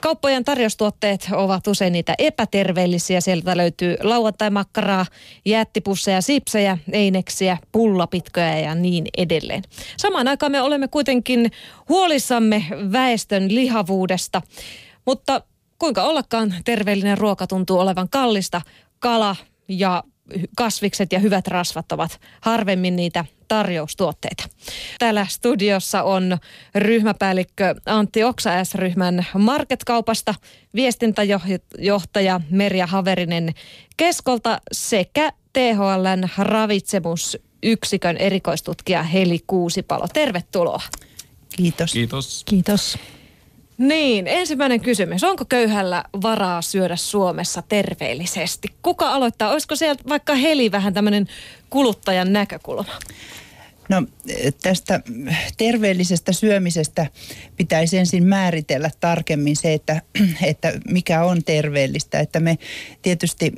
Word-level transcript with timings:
kauppojen 0.00 0.44
tarjoustuotteet 0.44 1.28
ovat 1.32 1.66
usein 1.66 1.92
niitä 1.92 2.14
epäterveellisiä. 2.18 3.20
Sieltä 3.20 3.56
löytyy 3.56 3.96
lauantai-makkaraa, 4.02 5.06
jättipusseja, 5.44 6.20
sipsejä, 6.20 6.78
eineksiä, 6.92 7.58
pullapitkoja 7.72 8.58
ja 8.58 8.74
niin 8.74 9.06
edelleen. 9.18 9.62
Samaan 9.96 10.28
aikaan 10.28 10.52
me 10.52 10.62
olemme 10.62 10.88
kuitenkin 10.88 11.50
huolissamme 11.88 12.64
väestön 12.92 13.54
lihavuudesta. 13.54 14.42
Mutta 15.06 15.42
kuinka 15.78 16.02
ollakaan 16.02 16.54
terveellinen 16.64 17.18
ruoka 17.18 17.46
tuntuu 17.46 17.78
olevan 17.78 18.08
kallista. 18.08 18.60
Kala 18.98 19.36
ja 19.68 20.04
kasvikset 20.56 21.12
ja 21.12 21.18
hyvät 21.18 21.48
rasvat 21.48 21.92
ovat 21.92 22.20
harvemmin 22.40 22.96
niitä 22.96 23.24
tarjoustuotteita. 23.52 24.44
Täällä 24.98 25.26
studiossa 25.28 26.02
on 26.02 26.38
ryhmäpäällikkö 26.74 27.74
Antti 27.86 28.24
Oksa 28.24 28.64
S-ryhmän 28.64 29.26
Marketkaupasta, 29.38 30.34
viestintäjohtaja 30.74 32.40
Merja 32.50 32.86
Haverinen 32.86 33.54
Keskolta 33.96 34.60
sekä 34.72 35.32
THLn 35.52 36.28
ravitsemusyksikön 36.38 38.16
erikoistutkija 38.16 39.02
Heli 39.02 39.38
Kuusipalo. 39.46 40.08
Tervetuloa. 40.12 40.82
Kiitos. 41.56 41.92
Kiitos. 41.92 42.42
Kiitos. 42.44 42.98
Niin, 43.78 44.26
ensimmäinen 44.26 44.80
kysymys. 44.80 45.24
Onko 45.24 45.44
köyhällä 45.44 46.04
varaa 46.22 46.62
syödä 46.62 46.96
Suomessa 46.96 47.62
terveellisesti? 47.62 48.68
Kuka 48.82 49.12
aloittaa? 49.12 49.50
Olisiko 49.50 49.76
sieltä 49.76 50.02
vaikka 50.08 50.34
Heli 50.34 50.72
vähän 50.72 50.94
tämmöinen 50.94 51.26
kuluttajan 51.72 52.32
näkökulma? 52.32 52.98
No 53.88 54.06
tästä 54.62 55.00
terveellisestä 55.56 56.32
syömisestä 56.32 57.06
pitäisi 57.56 57.98
ensin 57.98 58.24
määritellä 58.24 58.90
tarkemmin 59.00 59.56
se, 59.56 59.72
että, 59.72 60.02
että 60.42 60.72
mikä 60.88 61.24
on 61.24 61.44
terveellistä. 61.44 62.20
Että 62.20 62.40
me 62.40 62.58
tietysti 63.02 63.52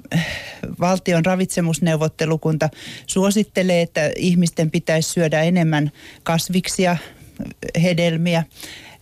valtion 0.80 1.24
ravitsemusneuvottelukunta 1.24 2.68
suosittelee, 3.06 3.82
että 3.82 4.10
ihmisten 4.16 4.70
pitäisi 4.70 5.10
syödä 5.10 5.42
enemmän 5.42 5.92
kasviksia, 6.22 6.96
hedelmiä 7.82 8.44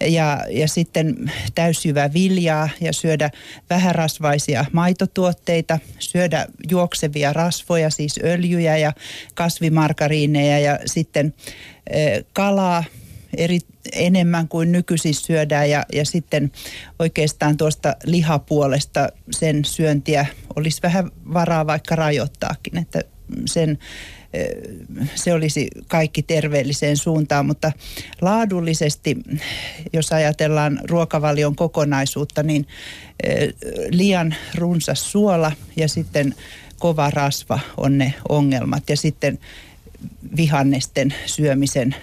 ja, 0.06 0.44
ja 0.50 0.68
sitten 0.68 1.32
täysjyvä 1.54 2.12
viljaa 2.12 2.68
ja 2.80 2.92
syödä 2.92 3.30
vähärasvaisia 3.70 4.64
maitotuotteita, 4.72 5.78
syödä 5.98 6.46
juoksevia 6.70 7.32
rasvoja, 7.32 7.90
siis 7.90 8.20
öljyjä 8.24 8.76
ja 8.76 8.92
kasvimarkariineja 9.34 10.58
ja 10.58 10.78
sitten 10.86 11.34
kalaa 12.32 12.84
eri, 13.36 13.58
enemmän 13.92 14.48
kuin 14.48 14.72
nykyisin 14.72 15.14
syödään 15.14 15.70
ja, 15.70 15.84
ja 15.92 16.04
sitten 16.04 16.52
oikeastaan 16.98 17.56
tuosta 17.56 17.96
lihapuolesta 18.04 19.08
sen 19.30 19.64
syöntiä 19.64 20.26
olisi 20.56 20.82
vähän 20.82 21.10
varaa 21.34 21.66
vaikka 21.66 21.96
rajoittaakin, 21.96 22.78
että 22.78 23.00
sen 23.46 23.78
se 25.14 25.32
olisi 25.32 25.68
kaikki 25.88 26.22
terveelliseen 26.22 26.96
suuntaan, 26.96 27.46
mutta 27.46 27.72
laadullisesti, 28.20 29.16
jos 29.92 30.12
ajatellaan 30.12 30.80
ruokavalion 30.84 31.56
kokonaisuutta, 31.56 32.42
niin 32.42 32.66
liian 33.90 34.34
runsas 34.54 35.12
suola 35.12 35.52
ja 35.76 35.88
sitten 35.88 36.34
kova 36.78 37.10
rasva 37.10 37.60
on 37.76 37.98
ne 37.98 38.14
ongelmat 38.28 38.90
ja 38.90 38.96
sitten 38.96 39.38
vihannesten 40.36 41.14
syömisen 41.26 41.94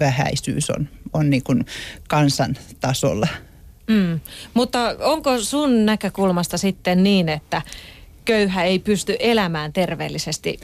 vähäisyys 0.00 0.70
on, 0.70 0.88
on 1.12 1.30
niin 1.30 1.42
kuin 1.42 1.66
kansantasolla. 2.08 3.28
Mm. 3.86 4.20
Mutta 4.54 4.96
onko 4.98 5.40
sun 5.40 5.86
näkökulmasta 5.86 6.58
sitten 6.58 7.02
niin, 7.02 7.28
että 7.28 7.62
köyhä 8.24 8.64
ei 8.64 8.78
pysty 8.78 9.16
elämään 9.18 9.72
terveellisesti 9.72 10.60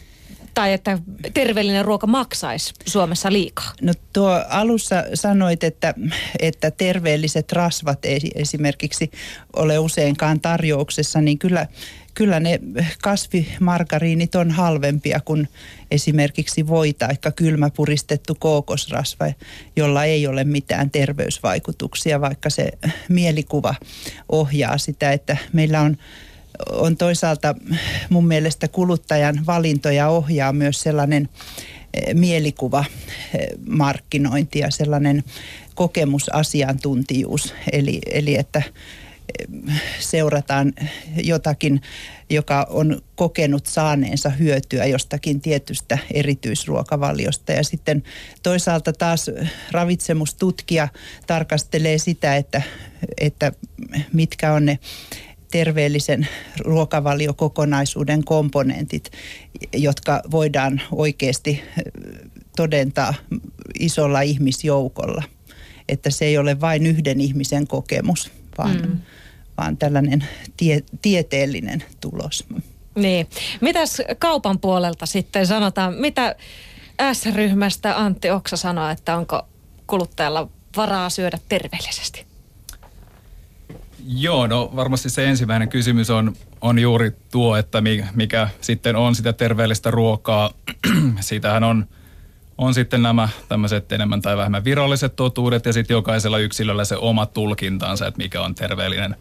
tai 0.57 0.73
että 0.73 0.99
terveellinen 1.35 1.85
ruoka 1.85 2.07
maksaisi 2.07 2.75
Suomessa 2.87 3.33
liikaa? 3.33 3.73
No 3.83 3.93
tuo 4.13 4.45
alussa 4.49 5.05
sanoit, 5.15 5.65
että, 5.65 5.95
että 6.39 6.71
terveelliset 6.71 7.53
rasvat 7.53 8.05
ei 8.05 8.21
esimerkiksi 8.35 9.11
ole 9.57 9.79
useinkaan 9.79 10.41
tarjouksessa, 10.41 11.21
niin 11.21 11.39
kyllä, 11.39 11.67
kyllä 12.15 12.41
ne 12.41 12.61
kasvimargariinit 13.03 14.35
on 14.35 14.51
halvempia 14.51 15.21
kuin 15.21 15.49
esimerkiksi 15.91 16.67
voi 16.67 16.93
tai 16.93 17.17
kylmäpuristettu 17.37 18.35
kookosrasva, 18.35 19.27
jolla 19.77 20.05
ei 20.05 20.27
ole 20.27 20.45
mitään 20.45 20.91
terveysvaikutuksia, 20.91 22.21
vaikka 22.21 22.51
se 22.51 22.73
mielikuva 23.09 23.75
ohjaa 24.29 24.79
sitä, 24.79 25.13
että 25.13 25.37
meillä 25.53 25.81
on 25.81 25.97
on 26.71 26.97
toisaalta 26.97 27.55
mun 28.11 28.27
mielestä 28.27 28.69
kuluttajan 28.69 29.47
valintoja 29.47 30.09
ohjaa 30.09 30.53
myös 30.53 30.81
sellainen 30.81 31.29
eh, 31.95 32.15
mielikuva 32.15 32.85
eh, 33.35 33.49
ja 34.55 34.71
sellainen 34.71 35.25
kokemusasiantuntijuus. 35.75 37.55
Eli, 37.73 38.01
eli 38.11 38.35
että 38.39 38.59
eh, 38.59 39.81
seurataan 40.01 40.73
jotakin, 41.25 41.81
joka 42.31 42.67
on 42.71 43.03
kokenut 43.15 43.67
saaneensa 43.67 44.31
hyötyä 44.31 44.87
jostakin 44.87 45.41
tietystä 45.41 45.99
erityisruokavaliosta. 46.15 47.53
Ja 47.53 47.65
sitten 47.65 48.03
toisaalta 48.43 48.93
taas 48.93 49.31
ravitsemustutkija 49.71 50.89
tarkastelee 51.27 51.99
sitä, 51.99 52.37
että, 52.37 52.63
että 53.21 53.53
mitkä 54.13 54.53
on 54.53 54.67
ne 54.67 54.79
terveellisen 55.57 56.29
ruokavaliokokonaisuuden 56.59 58.25
komponentit, 58.25 59.11
jotka 59.73 60.23
voidaan 60.31 60.81
oikeasti 60.93 61.63
todentaa 62.57 63.15
isolla 63.81 64.21
ihmisjoukolla. 64.21 65.23
Että 65.89 66.11
se 66.11 66.25
ei 66.25 66.39
ole 66.39 66.61
vain 66.61 66.87
yhden 66.87 67.21
ihmisen 67.21 67.67
kokemus, 67.67 68.31
vaan, 68.59 68.77
mm. 68.77 68.99
vaan 69.57 69.77
tällainen 69.77 70.25
tie, 70.57 70.83
tieteellinen 71.03 71.85
tulos. 72.01 72.45
Niin. 72.95 73.27
Mitäs 73.61 74.03
kaupan 74.19 74.59
puolelta 74.59 75.07
sitten 75.07 75.47
sanotaan? 75.47 75.95
Mitä 75.95 76.37
S-ryhmästä 77.13 78.01
Antti 78.01 78.31
Oksa 78.31 78.57
sanoo, 78.57 78.89
että 78.89 79.17
onko 79.17 79.43
kuluttajalla 79.87 80.49
varaa 80.77 81.11
syödä 81.11 81.39
terveellisesti? 81.49 82.27
Joo, 84.09 84.47
no 84.47 84.73
varmasti 84.77 85.11
se 85.11 85.27
ensimmäinen 85.29 85.69
kysymys 85.69 86.11
on, 86.11 86.33
on 86.61 86.79
juuri 86.79 87.13
tuo, 87.31 87.57
että 87.57 87.83
mikä 88.15 88.49
sitten 88.61 88.97
on 88.97 89.15
sitä 89.15 89.33
terveellistä 89.33 89.91
ruokaa. 89.91 90.51
Siitähän 91.21 91.65
on, 91.65 91.87
on 92.59 92.75
sitten 92.75 93.03
nämä 93.03 93.29
tämmöiset 93.49 93.93
enemmän 93.93 94.23
tai 94.23 94.37
vähemmän 94.37 94.65
viralliset 94.65 95.17
totuudet 95.17 95.67
ja 95.67 95.73
sitten 95.73 95.95
jokaisella 95.95 96.39
yksilöllä 96.39 96.85
se 96.85 96.97
oma 96.97 97.27
tulkintansa, 97.27 98.07
että 98.07 98.19
mikä 98.19 98.43
on 98.43 98.55
terveellinen 98.55 99.17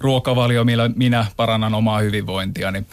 ruokavalio, 0.00 0.64
millä 0.64 0.90
minä 0.96 1.26
parannan 1.36 1.74
omaa 1.74 1.98
hyvinvointiani. 1.98 2.84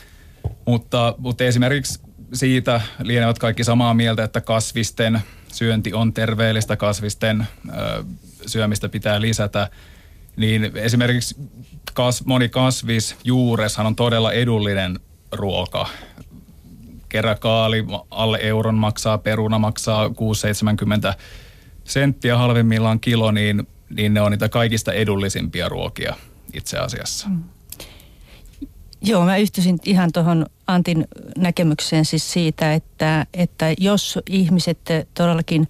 Mutta, 0.66 1.16
mutta 1.18 1.44
esimerkiksi 1.44 2.00
siitä 2.34 2.82
lienevät 3.04 3.40
kaikki 3.40 3.64
samaa 3.64 3.94
mieltä, 3.94 4.24
että 4.24 4.42
kasvisten 4.42 5.22
syönti 5.54 5.94
on 5.94 6.14
terveellistä, 6.14 6.76
kasvisten 6.78 7.48
ö, 7.70 8.04
syömistä 8.46 8.90
pitää 8.90 9.22
lisätä– 9.22 9.70
niin 10.36 10.72
esimerkiksi 10.76 11.36
kas, 11.94 12.26
moni 12.26 12.50
kasvis, 12.50 13.16
juureshan 13.24 13.86
on 13.86 13.96
todella 13.96 14.32
edullinen 14.32 15.00
ruoka. 15.32 15.88
Keräkaali 17.10 17.86
alle 18.12 18.40
euron 18.42 18.76
maksaa, 18.76 19.18
peruna 19.18 19.60
maksaa 19.60 20.08
6-70 20.08 20.12
senttiä 21.84 22.38
halvimmillaan 22.38 23.00
kilo, 23.00 23.32
niin, 23.32 23.68
niin 23.90 24.14
ne 24.14 24.22
on 24.22 24.32
niitä 24.32 24.50
kaikista 24.50 24.94
edullisimpia 24.94 25.70
ruokia 25.70 26.16
itse 26.54 26.78
asiassa. 26.78 27.30
Mm. 27.30 27.44
Joo, 29.02 29.26
mä 29.26 29.38
yhtyisin 29.38 29.80
ihan 29.86 30.12
tuohon 30.12 30.46
Antin 30.68 31.08
näkemykseen 31.38 32.06
siis 32.06 32.34
siitä, 32.34 32.74
että, 32.74 33.26
että 33.34 33.66
jos 33.78 34.20
ihmiset 34.30 34.80
todellakin 35.14 35.68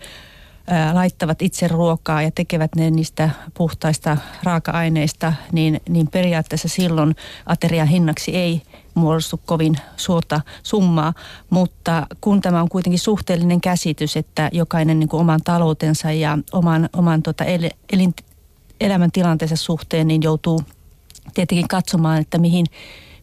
laittavat 0.94 1.42
itse 1.42 1.68
ruokaa 1.68 2.22
ja 2.22 2.32
tekevät 2.32 2.76
ne 2.76 2.92
niistä 2.92 3.30
puhtaista 3.54 4.18
raaka-aineista, 4.44 5.34
niin, 5.52 5.82
niin 5.90 6.08
periaatteessa 6.08 6.68
silloin 6.68 7.16
aterian 7.46 7.88
hinnaksi 7.88 8.36
ei 8.36 8.62
muodostu 8.94 9.42
kovin 9.46 9.76
suurta 9.98 10.42
summaa, 10.64 11.14
mutta 11.50 12.08
kun 12.22 12.42
tämä 12.42 12.62
on 12.62 12.70
kuitenkin 12.70 13.00
suhteellinen 13.00 13.62
käsitys, 13.62 14.18
että 14.18 14.50
jokainen 14.54 15.00
niin 15.00 15.10
kuin 15.10 15.22
oman 15.22 15.40
taloutensa 15.44 16.12
ja 16.12 16.38
oman, 16.52 16.90
oman 16.94 17.24
tota 17.24 17.44
el, 17.44 17.70
elin, 17.94 18.14
elämäntilanteensa 18.82 19.56
suhteen 19.56 20.08
niin 20.08 20.24
joutuu 20.24 20.62
tietenkin 21.34 21.68
katsomaan, 21.68 22.22
että 22.22 22.38
mihin, 22.38 22.66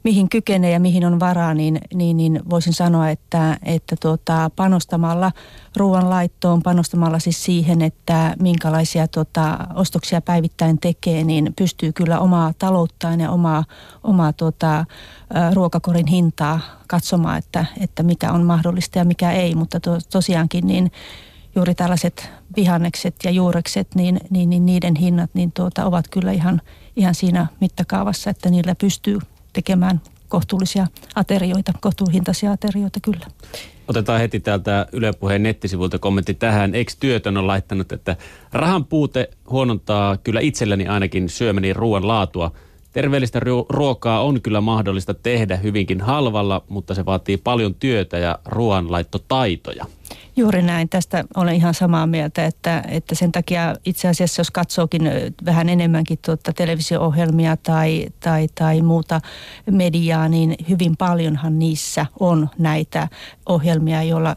mihin 0.04 0.28
kykenee 0.28 0.70
ja 0.70 0.80
mihin 0.80 1.06
on 1.06 1.20
varaa, 1.20 1.54
niin, 1.54 1.78
niin, 1.94 2.16
niin 2.16 2.40
voisin 2.50 2.72
sanoa, 2.72 3.08
että, 3.10 3.58
että 3.62 3.96
tuota, 4.00 4.50
panostamalla 4.56 5.32
ruoan 5.76 6.10
laittoon, 6.10 6.62
panostamalla 6.62 7.18
siis 7.18 7.44
siihen, 7.44 7.82
että 7.82 8.34
minkälaisia 8.40 9.08
tuota, 9.08 9.58
ostoksia 9.74 10.20
päivittäin 10.20 10.78
tekee, 10.78 11.24
niin 11.24 11.52
pystyy 11.58 11.92
kyllä 11.92 12.18
omaa 12.18 12.52
talouttaan 12.58 13.20
ja 13.20 13.30
omaa, 13.30 13.64
omaa 14.04 14.32
tuota, 14.32 14.84
ruokakorin 15.54 16.06
hintaa 16.06 16.60
katsomaan, 16.86 17.38
että, 17.38 17.64
että 17.80 18.02
mikä 18.02 18.32
on 18.32 18.42
mahdollista 18.42 18.98
ja 18.98 19.04
mikä 19.04 19.32
ei, 19.32 19.54
mutta 19.54 19.80
to, 19.80 19.98
tosiaankin 20.12 20.66
niin 20.66 20.92
juuri 21.56 21.74
tällaiset 21.74 22.30
vihannekset 22.56 23.14
ja 23.24 23.30
juurekset, 23.30 23.94
niin, 23.94 24.20
niin, 24.30 24.50
niin 24.50 24.66
niiden 24.66 24.96
hinnat 24.96 25.30
niin 25.34 25.52
tuota, 25.52 25.84
ovat 25.84 26.08
kyllä 26.08 26.32
ihan, 26.32 26.60
ihan 26.96 27.14
siinä 27.14 27.46
mittakaavassa, 27.60 28.30
että 28.30 28.50
niillä 28.50 28.74
pystyy 28.74 29.18
tekemään 29.52 30.00
kohtuullisia 30.28 30.86
aterioita, 31.14 31.72
kohtuuhintaisia 31.80 32.52
aterioita 32.52 33.00
kyllä. 33.00 33.26
Otetaan 33.88 34.20
heti 34.20 34.40
täältä 34.40 34.86
Yle 34.92 35.12
Puheen 35.12 35.42
nettisivulta 35.42 35.98
kommentti 35.98 36.34
tähän. 36.34 36.74
Ex-työtön 36.74 37.36
on 37.36 37.46
laittanut, 37.46 37.92
että 37.92 38.16
rahan 38.52 38.84
puute 38.84 39.30
huonontaa 39.50 40.16
kyllä 40.16 40.40
itselleni 40.40 40.88
ainakin 40.88 41.28
syömäni 41.28 41.72
ruoan 41.72 42.08
laatua. 42.08 42.52
Terveellistä 42.92 43.40
ruokaa 43.68 44.22
on 44.22 44.42
kyllä 44.42 44.60
mahdollista 44.60 45.14
tehdä 45.14 45.56
hyvinkin 45.56 46.00
halvalla, 46.00 46.64
mutta 46.68 46.94
se 46.94 47.04
vaatii 47.04 47.36
paljon 47.36 47.74
työtä 47.74 48.18
ja 48.18 48.38
ruoanlaittotaitoja. 48.44 49.84
Juuri 50.36 50.62
näin. 50.62 50.88
Tästä 50.88 51.24
olen 51.36 51.54
ihan 51.54 51.74
samaa 51.74 52.06
mieltä, 52.06 52.46
että, 52.46 52.84
että 52.88 53.14
sen 53.14 53.32
takia 53.32 53.74
itse 53.84 54.08
asiassa 54.08 54.40
jos 54.40 54.50
katsookin 54.50 55.10
vähän 55.44 55.68
enemmänkin 55.68 56.18
tuota 56.24 56.52
televisio-ohjelmia 56.52 57.56
tai, 57.56 58.06
tai, 58.20 58.48
tai 58.54 58.82
muuta 58.82 59.20
mediaa, 59.70 60.28
niin 60.28 60.54
hyvin 60.68 60.96
paljonhan 60.96 61.58
niissä 61.58 62.06
on 62.20 62.48
näitä 62.58 63.08
ohjelmia, 63.48 64.02
joilla 64.02 64.36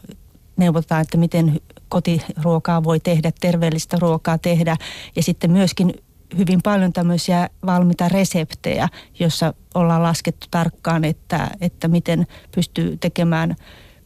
neuvotaan, 0.58 1.02
että 1.02 1.18
miten 1.18 1.62
kotiruokaa 1.90 2.84
voi 2.84 3.00
tehdä, 3.00 3.32
terveellistä 3.42 3.98
ruokaa 4.00 4.38
tehdä 4.38 4.78
ja 5.16 5.24
sitten 5.24 5.52
myöskin 5.52 5.94
hyvin 6.38 6.62
paljon 6.64 6.94
tämmöisiä 6.94 7.50
valmiita 7.66 8.10
reseptejä, 8.10 8.90
jossa 9.20 9.54
ollaan 9.76 10.04
laskettu 10.04 10.48
tarkkaan, 10.52 11.06
että, 11.06 11.50
että 11.62 11.88
miten 11.88 12.28
pystyy 12.56 12.98
tekemään– 12.98 13.56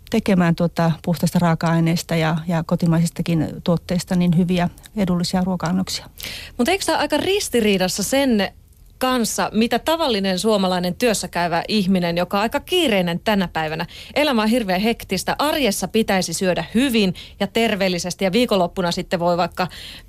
tekemään 0.09 0.55
tuota 0.55 0.91
puhtaista 1.05 1.39
raaka-aineista 1.39 2.15
ja, 2.15 2.37
ja 2.47 2.63
kotimaisistakin 2.63 3.47
tuotteista 3.63 4.15
niin 4.15 4.37
hyviä 4.37 4.69
edullisia 4.97 5.43
ruoka-annoksia. 5.43 6.09
Mutta 6.57 6.71
eikö 6.71 6.85
tämä 6.85 6.97
aika 6.97 7.17
ristiriidassa 7.17 8.03
sen 8.03 8.51
kanssa, 8.99 9.49
mitä 9.53 9.79
tavallinen 9.79 10.39
suomalainen 10.39 10.95
työssäkäyvä 10.95 11.63
ihminen, 11.67 12.17
joka 12.17 12.37
on 12.37 12.41
aika 12.41 12.59
kiireinen 12.59 13.19
tänä 13.19 13.47
päivänä. 13.47 13.85
Elämä 14.15 14.41
on 14.41 14.49
hirveän 14.49 14.81
hektistä. 14.81 15.35
Arjessa 15.39 15.87
pitäisi 15.87 16.33
syödä 16.33 16.63
hyvin 16.75 17.13
ja 17.39 17.47
terveellisesti 17.47 18.25
ja 18.25 18.31
viikonloppuna 18.31 18.91
sitten 18.91 19.19
voi 19.19 19.37
vaikka 19.37 19.67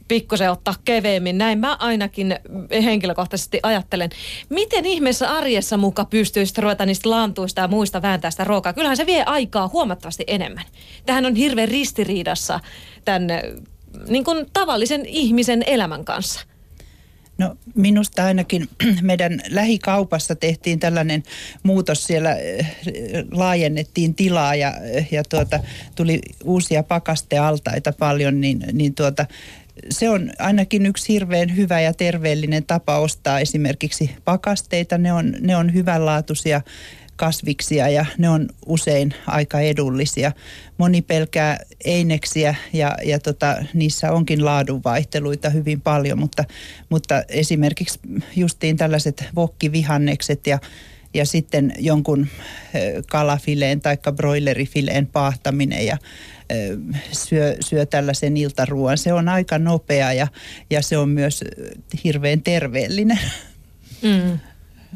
pikkusen 0.08 0.50
ottaa 0.50 0.74
keveemmin. 0.84 1.38
Näin 1.38 1.58
mä 1.58 1.76
ainakin 1.80 2.36
henkilökohtaisesti 2.72 3.60
ajattelen. 3.62 4.10
Miten 4.48 4.86
ihmeessä 4.86 5.30
arjessa 5.30 5.76
muka 5.76 6.04
pystyisi 6.04 6.60
ruveta 6.60 6.86
niistä 6.86 7.10
lantuista 7.10 7.60
ja 7.60 7.68
muista 7.68 8.02
vääntää 8.02 8.30
sitä 8.30 8.44
ruokaa? 8.44 8.72
Kyllähän 8.72 8.96
se 8.96 9.06
vie 9.06 9.22
aikaa 9.26 9.68
huomattavasti 9.68 10.24
enemmän. 10.26 10.64
Tähän 11.06 11.26
on 11.26 11.34
hirveän 11.34 11.68
ristiriidassa 11.68 12.60
tämän 13.04 13.28
niin 14.08 14.24
kuin 14.24 14.46
tavallisen 14.52 15.06
ihmisen 15.06 15.62
elämän 15.66 16.04
kanssa. 16.04 16.49
No 17.40 17.56
minusta 17.74 18.24
ainakin 18.24 18.68
meidän 19.02 19.40
lähikaupassa 19.48 20.34
tehtiin 20.34 20.80
tällainen 20.80 21.22
muutos. 21.62 22.04
Siellä 22.04 22.34
eh, 22.34 22.66
laajennettiin 23.32 24.14
tilaa 24.14 24.54
ja, 24.54 24.74
ja 25.10 25.22
tuota, 25.24 25.60
tuli 25.94 26.20
uusia 26.44 26.82
pakastealtaita 26.82 27.92
paljon, 27.98 28.40
niin, 28.40 28.64
niin 28.72 28.94
tuota, 28.94 29.26
se 29.90 30.10
on 30.10 30.32
ainakin 30.38 30.86
yksi 30.86 31.12
hirveän 31.12 31.56
hyvä 31.56 31.80
ja 31.80 31.94
terveellinen 31.94 32.64
tapa 32.64 32.98
ostaa 32.98 33.40
esimerkiksi 33.40 34.10
pakasteita. 34.24 34.98
Ne 34.98 35.12
on, 35.12 35.34
ne 35.40 35.56
on 35.56 35.74
hyvänlaatuisia 35.74 36.60
kasviksia 37.20 37.88
ja 37.88 38.06
ne 38.18 38.28
on 38.28 38.48
usein 38.66 39.14
aika 39.26 39.60
edullisia. 39.60 40.32
Moni 40.78 41.02
pelkää 41.02 41.58
eineksiä 41.84 42.54
ja, 42.72 42.96
ja 43.04 43.18
tota, 43.18 43.56
niissä 43.74 44.12
onkin 44.12 44.44
laadunvaihteluita 44.44 45.50
hyvin 45.50 45.80
paljon, 45.80 46.18
mutta, 46.18 46.44
mutta 46.88 47.22
esimerkiksi 47.28 48.00
justiin 48.36 48.76
tällaiset 48.76 49.24
vokkivihannekset 49.34 50.46
ja 50.46 50.58
ja 51.14 51.26
sitten 51.26 51.74
jonkun 51.78 52.26
kalafileen 53.10 53.80
tai 53.80 53.98
broilerifileen 54.16 55.06
paahtaminen 55.06 55.86
ja 55.86 55.96
syö, 57.12 57.56
syö 57.60 57.86
tällaisen 57.86 58.36
iltaruoan. 58.36 58.98
Se 58.98 59.12
on 59.12 59.28
aika 59.28 59.58
nopea 59.58 60.12
ja, 60.12 60.26
ja 60.70 60.82
se 60.82 60.98
on 60.98 61.08
myös 61.08 61.44
hirveän 62.04 62.42
terveellinen. 62.42 63.20
Mm. 64.02 64.38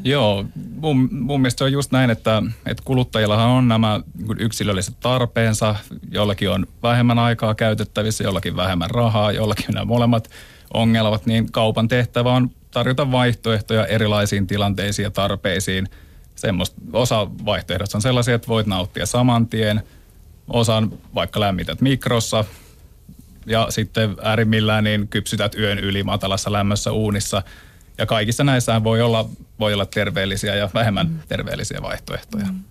Joo, 0.03 0.45
mun, 0.75 1.09
mun 1.11 1.41
mielestä 1.41 1.57
se 1.57 1.63
on 1.63 1.71
just 1.71 1.91
näin, 1.91 2.09
että, 2.09 2.43
että 2.65 2.83
kuluttajillahan 2.85 3.47
on 3.47 3.67
nämä 3.67 3.99
yksilölliset 4.39 4.99
tarpeensa, 4.99 5.75
jollakin 6.11 6.49
on 6.49 6.67
vähemmän 6.83 7.19
aikaa 7.19 7.55
käytettävissä, 7.55 8.23
jollakin 8.23 8.55
vähemmän 8.55 8.89
rahaa, 8.89 9.31
jollakin 9.31 9.65
nämä 9.73 9.85
molemmat 9.85 10.29
ongelmat, 10.73 11.25
niin 11.25 11.51
kaupan 11.51 11.87
tehtävä 11.87 12.31
on 12.31 12.49
tarjota 12.71 13.11
vaihtoehtoja 13.11 13.85
erilaisiin 13.85 14.47
tilanteisiin 14.47 15.03
ja 15.03 15.11
tarpeisiin. 15.11 15.89
Semmosta, 16.35 16.81
osa 16.93 17.27
vaihtoehdosta 17.45 17.97
on 17.97 18.01
sellaisia, 18.01 18.35
että 18.35 18.47
voit 18.47 18.67
nauttia 18.67 19.05
saman 19.05 19.47
tien, 19.47 19.83
osan 20.47 20.91
vaikka 21.15 21.39
lämmität 21.39 21.81
mikrossa. 21.81 22.45
Ja 23.45 23.67
sitten 23.69 24.15
äärimmillään 24.21 24.83
niin 24.83 25.07
kypsytät 25.07 25.55
yön 25.55 25.79
yli 25.79 26.03
matalassa 26.03 26.51
lämmössä 26.51 26.91
uunissa– 26.91 27.43
ja 27.97 28.05
kaikissa 28.05 28.43
näissä 28.43 28.83
voi 28.83 29.01
olla, 29.01 29.29
voi 29.59 29.73
olla 29.73 29.85
terveellisiä 29.85 30.55
ja 30.55 30.69
vähemmän 30.73 31.07
mm. 31.07 31.19
terveellisiä 31.27 31.79
vaihtoehtoja. 31.81 32.45
Mm. 32.45 32.63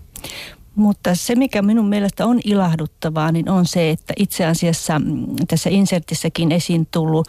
Mutta 0.74 1.14
se, 1.14 1.34
mikä 1.34 1.62
minun 1.62 1.88
mielestä 1.88 2.26
on 2.26 2.40
ilahduttavaa, 2.44 3.32
niin 3.32 3.48
on 3.50 3.66
se, 3.66 3.90
että 3.90 4.14
itse 4.16 4.46
asiassa 4.46 4.98
mm, 4.98 5.26
tässä 5.48 5.70
insertissäkin 5.70 6.52
esiin 6.52 6.88
tullut 6.90 7.28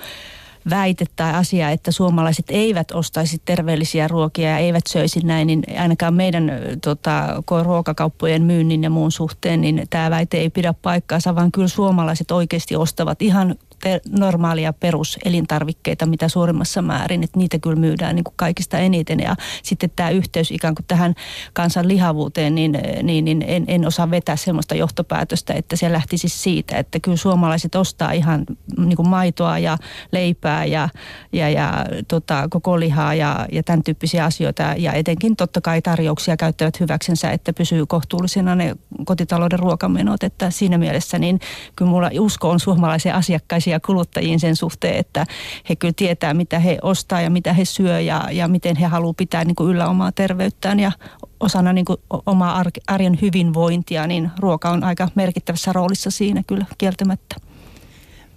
väite 0.69 1.06
tai 1.16 1.34
asia, 1.34 1.69
että 1.69 1.92
suomalaiset 1.92 2.46
eivät 2.50 2.92
ostaisi 2.92 3.42
terveellisiä 3.46 4.07
ruokia 4.07 4.50
ja 4.50 4.57
eivät 4.57 4.88
söisi 4.88 5.19
näin, 5.19 5.48
niin 5.48 5.63
ainakaan 5.80 6.13
meidän 6.13 6.52
tota, 6.84 7.44
ruokakauppojen 7.63 8.42
myynnin 8.44 8.84
ja 8.84 8.90
muun 8.90 9.12
suhteen, 9.12 9.62
niin 9.62 9.88
tämä 9.90 10.10
väite 10.10 10.38
ei 10.38 10.50
pidä 10.50 10.74
paikkaansa, 10.74 11.36
vaan 11.36 11.52
kyllä 11.52 11.68
suomalaiset 11.68 12.31
oikeasti 12.31 12.75
ostavat 12.75 13.22
ihan 13.22 13.56
normaalia 14.10 14.74
peruselintarvikkeita 14.74 16.06
mitä 16.06 16.27
suurimmassa 16.27 16.81
määrin, 16.81 17.24
että 17.24 17.39
niitä 17.39 17.60
kyllä 17.60 17.75
myydään 17.75 18.16
niin 18.16 18.24
kuin 18.24 18.33
kaikista 18.38 18.77
eniten. 18.77 19.19
Ja 19.19 19.36
sitten 19.63 19.92
tämä 19.95 20.10
yhteys 20.10 20.51
ikään 20.51 20.76
kuin 20.76 20.85
tähän 20.88 21.14
kansan 21.54 21.88
lihavuuteen, 21.88 22.56
niin, 22.56 22.80
niin, 23.04 23.26
niin 23.26 23.44
en, 23.47 23.66
en 23.68 23.88
osaa 23.88 24.11
vetää 24.11 24.35
sellaista 24.35 24.76
johtopäätöstä, 24.76 25.54
että 25.54 25.76
se 25.76 25.92
lähtisi 25.92 26.30
siitä, 26.30 26.78
että 26.78 27.00
kyllä 27.00 27.18
suomalaiset 27.18 27.76
ostaa 27.76 28.11
ihan 28.11 28.45
niin 28.78 28.95
kuin 28.95 29.09
maitoa 29.09 29.59
ja 29.59 29.78
leipää 30.11 30.66
ja, 30.66 30.90
ja, 31.33 31.50
ja 31.50 31.85
tota, 32.07 32.47
koko 32.50 32.80
lihaa 32.80 33.14
ja, 33.14 33.47
ja 33.52 33.64
tämän 33.64 33.83
tyyppisiä 33.83 34.26
asioita. 34.26 34.64
Ja 34.78 34.94
etenkin 34.94 35.35
totta 35.35 35.61
kai 35.61 35.81
tarjouksia 35.81 36.38
käyttävät 36.38 36.80
hyväksensä, 36.80 37.31
että 37.31 37.54
pysyy 37.54 37.85
kohtuullisena 37.85 38.56
ne 38.56 38.76
kotitalouden 39.06 39.59
ruokamenot, 39.59 40.23
että 40.23 40.50
siinä 40.50 40.78
mielessä 40.78 41.19
niin 41.19 41.40
kyllä 41.76 41.92
mulla 41.92 42.09
usko 42.19 42.50
on 42.50 42.59
suomalaisia 42.59 43.16
asiakkaisia 43.16 43.75
ja 43.76 43.80
kuluttajiin 43.80 44.40
sen 44.40 44.56
suhteen, 44.56 44.96
että 44.96 45.26
he 45.70 45.76
kyllä 45.76 45.94
tietää, 45.96 46.34
mitä 46.34 46.60
he 46.60 46.78
ostaa 46.82 47.22
ja 47.22 47.30
mitä 47.30 47.54
he 47.54 47.66
syö 47.66 48.00
ja, 48.00 48.28
ja 48.32 48.48
miten 48.48 48.76
he 48.76 48.86
haluaa 48.86 49.14
pitää 49.14 49.46
niin 49.46 49.56
kuin 49.56 49.72
yllä 49.72 49.88
omaa 49.88 50.12
terveyttään 50.12 50.80
ja 50.80 50.92
osana 51.40 51.74
niin 51.74 51.86
kuin 51.86 51.98
omaa 52.26 52.64
arjen 52.88 53.18
hyvinvointia, 53.22 54.08
niin 54.08 54.32
ruoka 54.40 54.70
on 54.70 54.84
aika 54.84 55.10
merkittävässä 55.16 55.74
roolissa 55.74 56.12
siinä 56.12 56.44
kyllä 56.48 56.66
kieltämättä. 56.78 57.36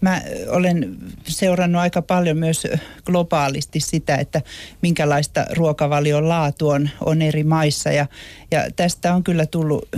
Mä 0.01 0.23
olen 0.49 0.97
seurannut 1.25 1.83
aika 1.83 2.03
paljon 2.03 2.37
myös 2.37 2.67
globaalisti 3.05 3.81
sitä, 3.81 4.17
että 4.17 4.43
minkälaista 4.83 5.47
ruokavalion 5.51 6.29
laatu 6.29 6.69
on, 6.69 6.91
on 7.01 7.23
eri 7.23 7.45
maissa. 7.45 7.91
Ja, 7.91 8.07
ja 8.51 8.71
tästä 8.77 9.15
on 9.15 9.25
kyllä 9.25 9.47
tullut 9.47 9.89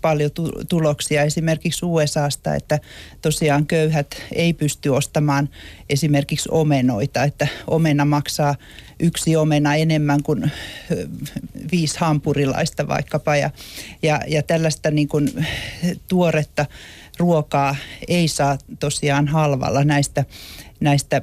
paljon 0.00 0.30
tu, 0.30 0.52
tuloksia 0.68 1.22
esimerkiksi 1.22 1.84
USAsta, 1.84 2.54
että 2.54 2.78
tosiaan 3.22 3.66
köyhät 3.66 4.22
ei 4.32 4.52
pysty 4.52 4.88
ostamaan 4.88 5.48
esimerkiksi 5.90 6.48
omenoita, 6.52 7.24
että 7.24 7.48
omena 7.66 8.04
maksaa 8.04 8.54
yksi 9.00 9.36
omena 9.36 9.74
enemmän 9.74 10.22
kuin 10.22 10.52
viisi 11.72 11.98
hampurilaista 11.98 12.88
vaikkapa. 12.88 13.36
Ja, 13.36 13.50
ja, 14.02 14.20
ja 14.26 14.42
tällaista 14.42 14.90
niin 14.90 15.08
kuin 15.08 15.46
tuoretta 16.08 16.66
ruokaa 17.18 17.76
ei 18.08 18.28
saa 18.28 18.58
tosiaan 18.80 19.28
halvalla 19.28 19.84
näistä 19.84 20.24
näistä 20.80 21.20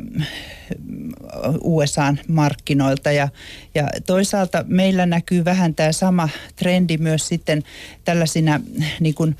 USAn 1.64 2.20
markkinoilta. 2.28 3.12
Ja, 3.12 3.28
ja 3.76 3.90
toisaalta 4.06 4.66
meillä 4.68 5.06
näkyy 5.06 5.46
vähän 5.46 5.76
tämä 5.76 5.92
sama 5.92 6.30
trendi 6.56 6.98
myös 6.98 7.28
sitten 7.28 7.64
tällaisina 8.04 8.62
niin 9.00 9.16
kuin, 9.16 9.38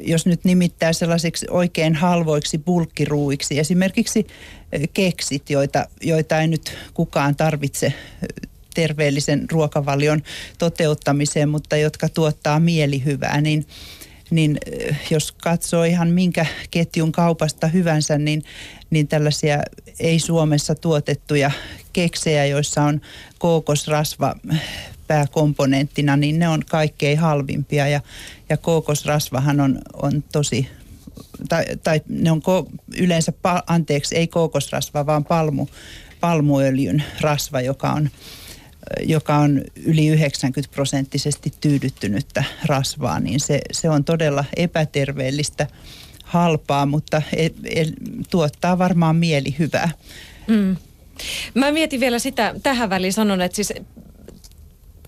jos 0.00 0.26
nyt 0.26 0.44
nimittää 0.44 0.92
sellaisiksi 0.92 1.46
oikein 1.50 1.94
halvoiksi 1.94 2.58
bulkkiruuiksi, 2.58 3.58
esimerkiksi 3.58 4.26
keksit, 4.94 5.50
joita, 5.50 5.86
joita 6.02 6.40
ei 6.40 6.48
nyt 6.48 6.76
kukaan 6.94 7.36
tarvitse 7.36 7.92
terveellisen 8.74 9.50
ruokavalion 9.50 10.22
toteuttamiseen, 10.58 11.48
mutta 11.48 11.76
jotka 11.76 12.08
tuottaa 12.08 12.60
mielihyvää, 12.60 13.40
niin 13.40 13.66
niin 14.30 14.58
jos 15.10 15.32
katsoo 15.32 15.84
ihan 15.84 16.08
minkä 16.08 16.46
ketjun 16.70 17.12
kaupasta 17.12 17.66
hyvänsä, 17.66 18.18
niin, 18.18 18.44
niin 18.90 19.08
tällaisia 19.08 19.62
ei 20.00 20.18
Suomessa 20.18 20.74
tuotettuja 20.74 21.50
keksejä, 21.92 22.46
joissa 22.46 22.82
on 22.82 23.00
kookosrasva 23.38 24.34
pääkomponenttina, 25.06 26.16
niin 26.16 26.38
ne 26.38 26.48
on 26.48 26.62
kaikkein 26.70 27.18
halvimpia. 27.18 27.88
Ja, 27.88 28.00
ja 28.48 28.56
kookosrasvahan 28.56 29.60
on, 29.60 29.78
on 30.02 30.24
tosi 30.32 30.68
tai, 31.48 31.64
tai 31.82 32.00
ne 32.08 32.30
on 32.30 32.42
ko, 32.42 32.66
yleensä, 32.96 33.32
anteeksi, 33.66 34.16
ei 34.16 34.26
kookosrasva, 34.26 35.06
vaan 35.06 35.24
palmu, 35.24 35.66
palmuöljyn 36.20 37.04
rasva, 37.20 37.60
joka 37.60 37.90
on 37.90 38.10
joka 39.02 39.36
on 39.36 39.62
yli 39.84 40.06
90 40.06 40.74
prosenttisesti 40.74 41.52
tyydyttynyttä 41.60 42.44
rasvaa, 42.66 43.20
niin 43.20 43.40
se, 43.40 43.60
se 43.72 43.90
on 43.90 44.04
todella 44.04 44.44
epäterveellistä 44.56 45.66
halpaa, 46.24 46.86
mutta 46.86 47.22
el, 47.36 47.50
el, 47.74 47.90
tuottaa 48.30 48.78
varmaan 48.78 49.16
mieli 49.16 49.56
hyvää. 49.58 49.90
Mm. 50.46 50.76
Mä 51.54 51.72
mietin 51.72 52.00
vielä 52.00 52.18
sitä, 52.18 52.54
tähän 52.62 52.90
väliin 52.90 53.12
sanon, 53.12 53.40
että 53.40 53.56
siis 53.56 53.72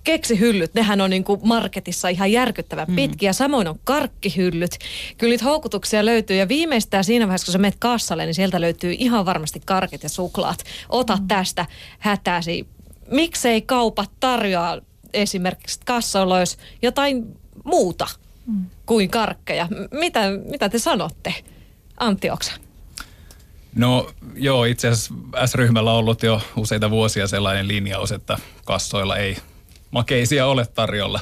keksihyllyt, 0.05 0.75
nehän 0.75 1.01
on 1.01 1.11
niin 1.11 1.25
kuin 1.25 1.41
marketissa 1.45 2.09
ihan 2.09 2.33
järkyttävän 2.33 2.89
mm. 2.89 2.97
pitkiä. 2.97 3.33
Samoin 3.33 3.69
on 3.69 3.81
karkkihyllyt. 3.85 4.79
Kyllä 5.19 5.31
niitä 5.31 5.45
houkutuksia 5.45 6.05
löytyy 6.05 6.37
ja 6.37 6.49
viimeistään 6.49 7.05
siinä 7.05 7.27
vaiheessa, 7.27 7.45
kun 7.45 7.53
sä 7.53 7.59
menet 7.59 7.77
kassalle, 7.79 8.25
niin 8.25 8.35
sieltä 8.35 8.61
löytyy 8.61 8.95
ihan 8.99 9.27
varmasti 9.27 9.61
karkit 9.65 10.03
ja 10.03 10.09
suklaat. 10.09 10.65
Ota 10.89 11.17
mm. 11.17 11.29
tästä 11.29 11.67
hätäsi 11.99 12.67
miksei 13.11 13.63
kaupat 13.63 14.11
tarjoa 14.21 14.79
esimerkiksi 15.15 15.81
kassolois 15.85 16.59
jotain 16.83 17.37
muuta 17.65 18.09
mm. 18.47 18.67
kuin 18.87 19.11
karkkeja. 19.11 19.69
Mitä, 19.91 20.21
mitä 20.51 20.69
te 20.69 20.79
sanotte, 20.79 21.35
Antti 21.97 22.31
Oksa? 22.31 22.53
No 23.75 24.11
joo, 24.35 24.65
itse 24.65 24.89
asiassa 24.89 25.15
S-ryhmällä 25.47 25.93
on 25.93 25.99
ollut 25.99 26.23
jo 26.23 26.41
useita 26.57 26.91
vuosia 26.91 27.27
sellainen 27.27 27.69
linjaus, 27.69 28.13
että 28.13 28.39
kassoilla 28.65 29.17
ei 29.17 29.37
makeisia 29.91 30.47
ole 30.47 30.67
tarjolla. 30.67 31.21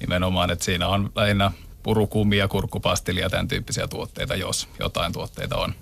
Nimenomaan, 0.00 0.50
että 0.50 0.64
siinä 0.64 0.88
on 0.88 1.12
lähinnä 1.14 1.52
purukumia, 1.82 2.48
kurkkupastilia 2.48 3.22
ja 3.22 3.30
tämän 3.30 3.48
tyyppisiä 3.48 3.88
tuotteita, 3.88 4.34
jos 4.36 4.68
jotain 4.78 5.12
tuotteita 5.12 5.56
on. 5.56 5.74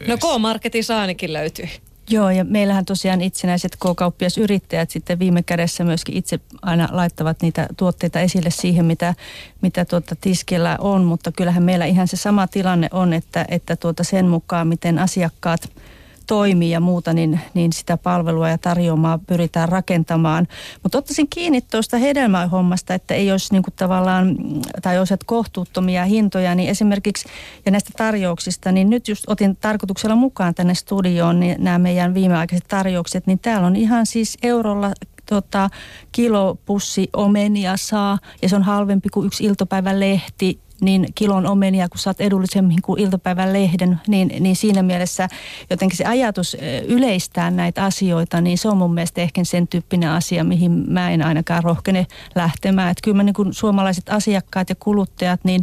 Myynnissä. 0.00 0.28
No 0.28 0.38
K-Marketissa 0.38 1.00
ainakin 1.00 1.32
löytyy. 1.32 1.68
Joo, 2.10 2.30
ja 2.30 2.44
meillähän 2.44 2.84
tosiaan 2.84 3.20
itsenäiset 3.20 3.76
K-kauppiasyrittäjät 3.76 4.90
sitten 4.90 5.18
viime 5.18 5.42
kädessä 5.42 5.84
myöskin 5.84 6.16
itse 6.16 6.40
aina 6.62 6.88
laittavat 6.92 7.42
niitä 7.42 7.68
tuotteita 7.76 8.20
esille 8.20 8.50
siihen, 8.50 8.84
mitä, 8.84 9.14
mitä 9.62 9.84
tuota 9.84 10.16
tiskillä 10.20 10.76
on, 10.80 11.04
mutta 11.04 11.32
kyllähän 11.32 11.62
meillä 11.62 11.84
ihan 11.84 12.08
se 12.08 12.16
sama 12.16 12.46
tilanne 12.46 12.88
on, 12.92 13.12
että, 13.12 13.44
että 13.48 13.76
tuota 13.76 14.04
sen 14.04 14.26
mukaan, 14.26 14.68
miten 14.68 14.98
asiakkaat– 14.98 15.60
toimii 16.26 16.70
ja 16.70 16.80
muuta, 16.80 17.12
niin, 17.12 17.40
niin 17.54 17.72
sitä 17.72 17.96
palvelua 17.96 18.48
ja 18.48 18.58
tarjoamaa 18.58 19.18
pyritään 19.18 19.68
rakentamaan. 19.68 20.46
Mutta 20.82 20.98
ottaisin 20.98 21.28
kiinni 21.28 21.60
tuosta 21.60 21.96
hedelmähommasta, 21.96 22.94
että 22.94 23.14
ei 23.14 23.32
olisi 23.32 23.52
niin 23.52 23.62
kuin 23.62 23.74
tavallaan, 23.76 24.36
tai 24.82 24.98
olisi 24.98 25.14
kohtuuttomia 25.26 26.04
hintoja, 26.04 26.54
niin 26.54 26.70
esimerkiksi, 26.70 27.28
ja 27.66 27.72
näistä 27.72 27.90
tarjouksista, 27.96 28.72
niin 28.72 28.90
nyt 28.90 29.08
just 29.08 29.24
otin 29.26 29.56
tarkoituksella 29.56 30.16
mukaan 30.16 30.54
tänne 30.54 30.74
studioon 30.74 31.40
niin 31.40 31.56
nämä 31.58 31.78
meidän 31.78 32.14
viimeaikaiset 32.14 32.68
tarjoukset, 32.68 33.26
niin 33.26 33.38
täällä 33.38 33.66
on 33.66 33.76
ihan 33.76 34.06
siis 34.06 34.38
eurolla 34.42 34.92
tota, 35.26 35.70
kilopussi 36.12 37.08
omenia 37.12 37.76
saa 37.76 38.18
ja 38.42 38.48
se 38.48 38.56
on 38.56 38.62
halvempi 38.62 39.08
kuin 39.08 39.26
yksi 39.26 39.44
iltapäivän 39.44 40.00
lehti 40.00 40.60
niin 40.80 41.06
kilon 41.14 41.46
omenia, 41.46 41.88
kun 41.88 41.98
saat 41.98 42.20
edullisemmin 42.20 42.82
kuin 42.82 43.00
iltapäivän 43.00 43.52
lehden, 43.52 44.00
niin, 44.08 44.32
niin 44.40 44.56
siinä 44.56 44.82
mielessä 44.82 45.28
jotenkin 45.70 45.96
se 45.96 46.04
ajatus 46.04 46.56
yleistää 46.86 47.50
näitä 47.50 47.84
asioita, 47.84 48.40
niin 48.40 48.58
se 48.58 48.68
on 48.68 48.76
mun 48.76 48.94
mielestä 48.94 49.20
ehkä 49.20 49.44
sen 49.44 49.68
tyyppinen 49.68 50.10
asia, 50.10 50.44
mihin 50.44 50.84
mä 50.88 51.10
en 51.10 51.22
ainakaan 51.22 51.64
rohkene 51.64 52.06
lähtemään. 52.34 52.90
Että 52.90 53.00
kyllä 53.04 53.16
mä 53.16 53.22
niin 53.22 53.34
kuin 53.34 53.54
suomalaiset 53.54 54.08
asiakkaat 54.08 54.68
ja 54.68 54.74
kuluttajat, 54.74 55.40
niin 55.44 55.62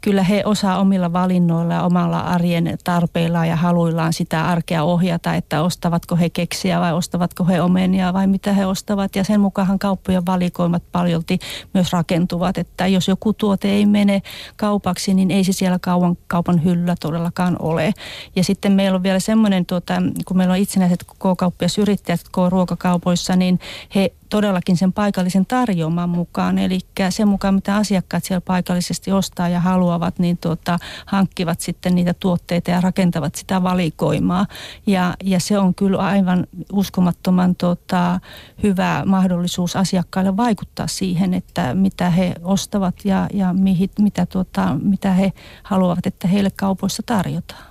kyllä 0.00 0.22
he 0.22 0.42
osaa 0.44 0.78
omilla 0.78 1.12
valinnoilla 1.12 1.74
ja 1.74 1.82
omalla 1.82 2.20
arjen 2.20 2.78
tarpeillaan 2.84 3.48
ja 3.48 3.56
haluillaan 3.56 4.12
sitä 4.12 4.44
arkea 4.44 4.84
ohjata, 4.84 5.34
että 5.34 5.62
ostavatko 5.62 6.16
he 6.16 6.30
keksiä 6.30 6.80
vai 6.80 6.92
ostavatko 6.92 7.44
he 7.44 7.62
omenia 7.62 8.12
vai 8.12 8.26
mitä 8.26 8.52
he 8.52 8.66
ostavat. 8.66 9.16
Ja 9.16 9.24
sen 9.24 9.40
mukaan 9.40 9.78
kauppojen 9.78 10.26
valikoimat 10.26 10.82
paljolti 10.92 11.38
myös 11.74 11.92
rakentuvat, 11.92 12.58
että 12.58 12.86
jos 12.86 13.08
joku 13.08 13.32
tuote 13.32 13.70
ei 13.70 13.86
mene 13.86 14.22
kaupaksi, 14.56 15.14
niin 15.14 15.30
ei 15.30 15.44
se 15.44 15.52
siellä 15.52 15.78
kauan 15.78 16.16
kaupan 16.26 16.64
hyllyllä 16.64 16.94
todellakaan 17.00 17.56
ole. 17.58 17.92
Ja 18.36 18.44
sitten 18.44 18.72
meillä 18.72 18.96
on 18.96 19.02
vielä 19.02 19.20
semmoinen, 19.20 19.66
tuota, 19.66 19.94
kun 20.26 20.36
meillä 20.36 20.52
on 20.52 20.58
itsenäiset 20.58 21.04
K-kauppiasyrittäjät 21.04 22.20
K-ruokakaupoissa, 22.32 23.36
niin 23.36 23.60
he 23.94 24.12
todellakin 24.30 24.76
sen 24.76 24.92
paikallisen 24.92 25.46
tarjoaman 25.46 26.08
mukaan. 26.08 26.58
Eli 26.58 26.78
sen 27.10 27.28
mukaan, 27.28 27.54
mitä 27.54 27.76
asiakkaat 27.76 28.24
siellä 28.24 28.40
paikallisesti 28.40 29.12
ostaa 29.12 29.48
ja 29.48 29.60
haluavat, 29.60 30.18
niin 30.18 30.38
tuota, 30.38 30.78
hankkivat 31.06 31.60
sitten 31.60 31.94
niitä 31.94 32.14
tuotteita 32.14 32.70
ja 32.70 32.80
rakentavat 32.80 33.34
sitä 33.34 33.62
valikoimaa. 33.62 34.46
Ja, 34.86 35.14
ja 35.24 35.40
se 35.40 35.58
on 35.58 35.74
kyllä 35.74 35.98
aivan 35.98 36.46
uskomattoman 36.72 37.56
tuota, 37.56 38.20
hyvä 38.62 39.02
mahdollisuus 39.06 39.76
asiakkaille 39.76 40.36
vaikuttaa 40.36 40.86
siihen, 40.86 41.34
että 41.34 41.74
mitä 41.74 42.10
he 42.10 42.34
ostavat 42.42 42.94
ja, 43.04 43.28
ja 43.32 43.52
mihin, 43.52 43.90
mitä, 43.98 44.26
tuota, 44.26 44.76
mitä 44.82 45.12
he 45.12 45.32
haluavat, 45.62 46.06
että 46.06 46.28
heille 46.28 46.50
kaupoissa 46.56 47.02
tarjotaan. 47.06 47.69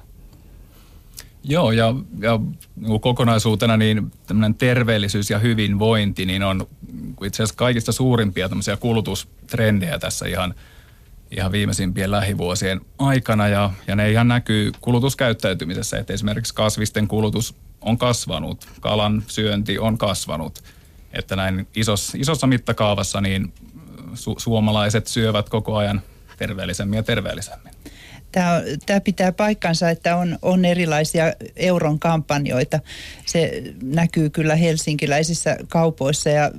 Joo, 1.44 1.72
ja, 1.72 1.94
ja 2.20 2.40
niin 2.76 3.02
kokonaisuutena 3.02 3.78
niin 3.78 4.12
tämmöinen 4.28 4.56
terveellisyys 4.56 5.30
ja 5.30 5.40
hyvinvointi 5.40 6.26
niin 6.26 6.44
on 6.44 6.68
itse 7.26 7.44
asiassa 7.44 7.56
kaikista 7.56 7.92
suurimpia 7.92 8.50
tämmöisiä 8.50 8.78
kulutustrendejä 8.78 10.00
tässä 10.00 10.28
ihan, 10.28 10.54
ihan 11.32 11.52
viimeisimpien 11.52 12.12
lähivuosien 12.12 12.82
aikana. 13.00 13.48
Ja, 13.48 13.72
ja 13.88 13.96
ne 13.96 14.12
ihan 14.12 14.28
näkyy 14.28 14.72
kulutuskäyttäytymisessä, 14.82 15.98
että 15.98 16.14
esimerkiksi 16.14 16.54
kasvisten 16.54 17.08
kulutus 17.08 17.56
on 17.82 17.98
kasvanut, 17.98 18.68
kalan 18.80 19.24
syönti 19.28 19.80
on 19.80 19.98
kasvanut. 19.98 20.64
Että 21.14 21.36
näin 21.36 21.68
isossa, 21.76 22.18
isossa 22.22 22.48
mittakaavassa 22.48 23.22
niin 23.22 23.54
su, 24.14 24.36
suomalaiset 24.38 25.08
syövät 25.08 25.50
koko 25.50 25.78
ajan 25.78 26.02
terveellisemmin 26.38 26.98
ja 26.98 27.04
terveellisemmin. 27.04 27.74
Tämä, 28.32 28.62
tämä 28.86 29.02
pitää 29.02 29.32
paikkansa, 29.32 29.90
että 29.90 30.16
on, 30.16 30.40
on 30.42 30.66
erilaisia 30.66 31.34
euron 31.56 32.00
kampanjoita. 32.00 32.80
Se 33.26 33.64
näkyy 33.84 34.30
kyllä 34.30 34.56
helsinkiläisissä 34.56 35.58
kaupoissa 35.68 36.30
ja, 36.30 36.52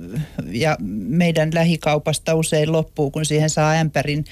ja 0.51 0.77
meidän 1.07 1.49
lähikaupasta 1.53 2.35
usein 2.35 2.71
loppuu, 2.71 3.11
kun 3.11 3.25
siihen 3.25 3.49
saa 3.49 3.73
ämpärin, 3.73 4.25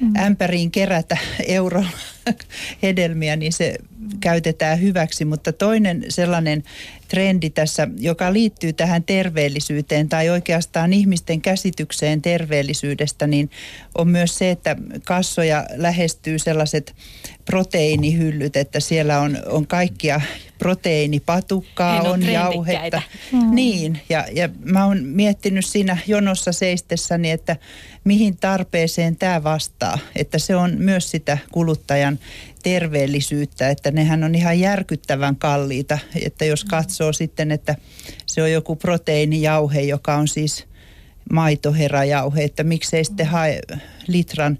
mm. 0.00 0.16
ämpäriin 0.16 0.70
kerätä 0.70 1.16
euron 1.46 1.88
hedelmiä, 2.82 3.36
niin 3.36 3.52
se 3.52 3.74
käytetään 4.20 4.80
hyväksi. 4.80 5.24
Mutta 5.24 5.52
toinen 5.52 6.04
sellainen 6.08 6.62
trendi 7.08 7.50
tässä, 7.50 7.88
joka 7.98 8.32
liittyy 8.32 8.72
tähän 8.72 9.02
terveellisyyteen 9.02 10.08
tai 10.08 10.30
oikeastaan 10.30 10.92
ihmisten 10.92 11.40
käsitykseen 11.40 12.22
terveellisyydestä, 12.22 13.26
niin 13.26 13.50
on 13.94 14.08
myös 14.08 14.38
se, 14.38 14.50
että 14.50 14.76
kassoja 15.04 15.66
lähestyy 15.76 16.38
sellaiset 16.38 16.94
proteiinihyllyt, 17.44 18.56
että 18.56 18.80
siellä 18.80 19.20
on, 19.20 19.38
on 19.46 19.66
kaikkia 19.66 20.20
proteiinipatukkaa, 20.64 22.00
on, 22.02 22.06
on 22.06 22.22
jauhetta. 22.22 23.02
Mm. 23.32 23.54
Niin, 23.54 24.00
ja, 24.08 24.26
ja 24.32 24.48
mä 24.64 24.86
oon 24.86 25.04
miettinyt 25.04 25.66
siinä 25.66 25.98
jonossa 26.06 26.52
seistessäni, 26.52 27.30
että 27.30 27.56
mihin 28.04 28.36
tarpeeseen 28.36 29.16
tämä 29.16 29.42
vastaa. 29.42 29.98
Että 30.16 30.38
se 30.38 30.56
on 30.56 30.74
myös 30.78 31.10
sitä 31.10 31.38
kuluttajan 31.52 32.18
terveellisyyttä, 32.62 33.70
että 33.70 33.90
nehän 33.90 34.24
on 34.24 34.34
ihan 34.34 34.60
järkyttävän 34.60 35.36
kalliita. 35.36 35.98
Että 36.22 36.44
jos 36.44 36.64
katsoo 36.64 37.12
sitten, 37.12 37.50
että 37.50 37.74
se 38.26 38.42
on 38.42 38.52
joku 38.52 38.76
proteiinijauhe, 38.76 39.80
joka 39.80 40.14
on 40.14 40.28
siis 40.28 40.66
maitoherajauhe, 41.32 42.44
että 42.44 42.64
miksei 42.64 43.04
sitten 43.04 43.26
hae 43.26 43.60
litran 44.06 44.58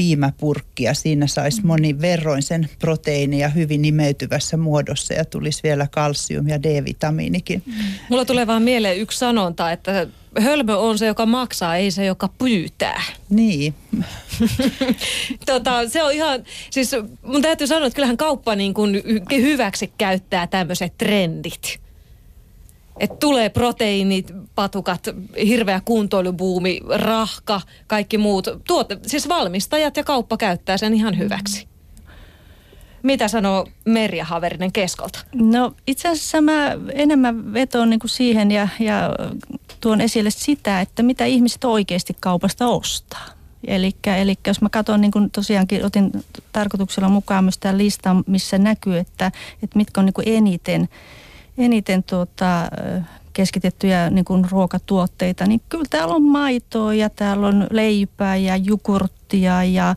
piimäpurkkia. 0.00 0.94
Siinä 0.94 1.26
saisi 1.26 1.66
monin 1.66 2.00
verroin 2.00 2.42
sen 2.42 2.68
proteiinia 2.78 3.48
hyvin 3.48 3.84
imeytyvässä 3.84 4.56
muodossa 4.56 5.14
ja 5.14 5.24
tulisi 5.24 5.62
vielä 5.62 5.86
kalsium 5.90 6.48
ja 6.48 6.62
D-vitamiinikin. 6.62 7.62
Mulla 8.10 8.24
tulee 8.24 8.46
vaan 8.46 8.62
mieleen 8.62 8.98
yksi 8.98 9.18
sanonta, 9.18 9.72
että 9.72 10.06
hölmö 10.38 10.76
on 10.76 10.98
se, 10.98 11.06
joka 11.06 11.26
maksaa, 11.26 11.76
ei 11.76 11.90
se, 11.90 12.04
joka 12.04 12.28
pyytää. 12.28 13.02
Niin. 13.30 13.74
tota, 15.46 15.88
se 15.88 16.02
on 16.02 16.12
ihan, 16.12 16.44
siis 16.70 16.90
mun 17.22 17.42
täytyy 17.42 17.66
sanoa, 17.66 17.86
että 17.86 17.94
kyllähän 17.94 18.16
kauppa 18.16 18.56
niin 18.56 18.74
kuin 18.74 19.02
hyväksi 19.30 19.92
käyttää 19.98 20.46
tämmöiset 20.46 20.98
trendit. 20.98 21.80
Että 23.00 23.16
tulee 23.16 23.48
proteiinit, 23.48 24.32
patukat, 24.54 25.08
hirveä 25.46 25.80
kuntoilubuumi, 25.84 26.80
rahka, 26.88 27.60
kaikki 27.86 28.18
muut. 28.18 28.48
Tuote, 28.66 28.98
siis 29.06 29.28
valmistajat 29.28 29.96
ja 29.96 30.04
kauppa 30.04 30.36
käyttää 30.36 30.76
sen 30.76 30.94
ihan 30.94 31.18
hyväksi. 31.18 31.68
Mitä 33.02 33.28
sanoo 33.28 33.66
Merja 33.84 34.24
Haverinen 34.24 34.72
Keskolta? 34.72 35.18
No 35.34 35.74
itse 35.86 36.08
asiassa 36.08 36.40
mä 36.40 36.76
enemmän 36.94 37.52
vetoon 37.54 37.90
niin 37.90 38.00
kuin 38.00 38.10
siihen 38.10 38.50
ja, 38.50 38.68
ja 38.80 39.16
tuon 39.80 40.00
esille 40.00 40.30
sitä, 40.30 40.80
että 40.80 41.02
mitä 41.02 41.24
ihmiset 41.24 41.64
oikeasti 41.64 42.16
kaupasta 42.20 42.66
ostaa. 42.66 43.26
Eli 43.66 43.92
jos 44.46 44.62
mä 44.62 44.68
katson, 44.68 45.00
niin 45.00 45.12
tosiaankin 45.32 45.84
otin 45.84 46.10
tarkoituksella 46.52 47.08
mukaan 47.08 47.44
myös 47.44 47.58
tämän 47.58 47.78
listan, 47.78 48.24
missä 48.26 48.58
näkyy, 48.58 48.98
että, 48.98 49.32
että 49.62 49.78
mitkä 49.78 50.00
on 50.00 50.06
niin 50.06 50.36
eniten, 50.36 50.88
eniten 51.60 52.02
tuota, 52.02 52.68
keskitettyjä 53.32 54.10
niin 54.10 54.24
kuin 54.24 54.46
ruokatuotteita, 54.50 55.46
niin 55.46 55.60
kyllä 55.68 55.84
täällä 55.90 56.14
on 56.14 56.22
maitoa 56.22 56.94
ja 56.94 57.10
täällä 57.10 57.46
on 57.46 57.66
leipää 57.70 58.36
ja 58.36 58.56
jogurttia 58.56 59.64
ja 59.64 59.94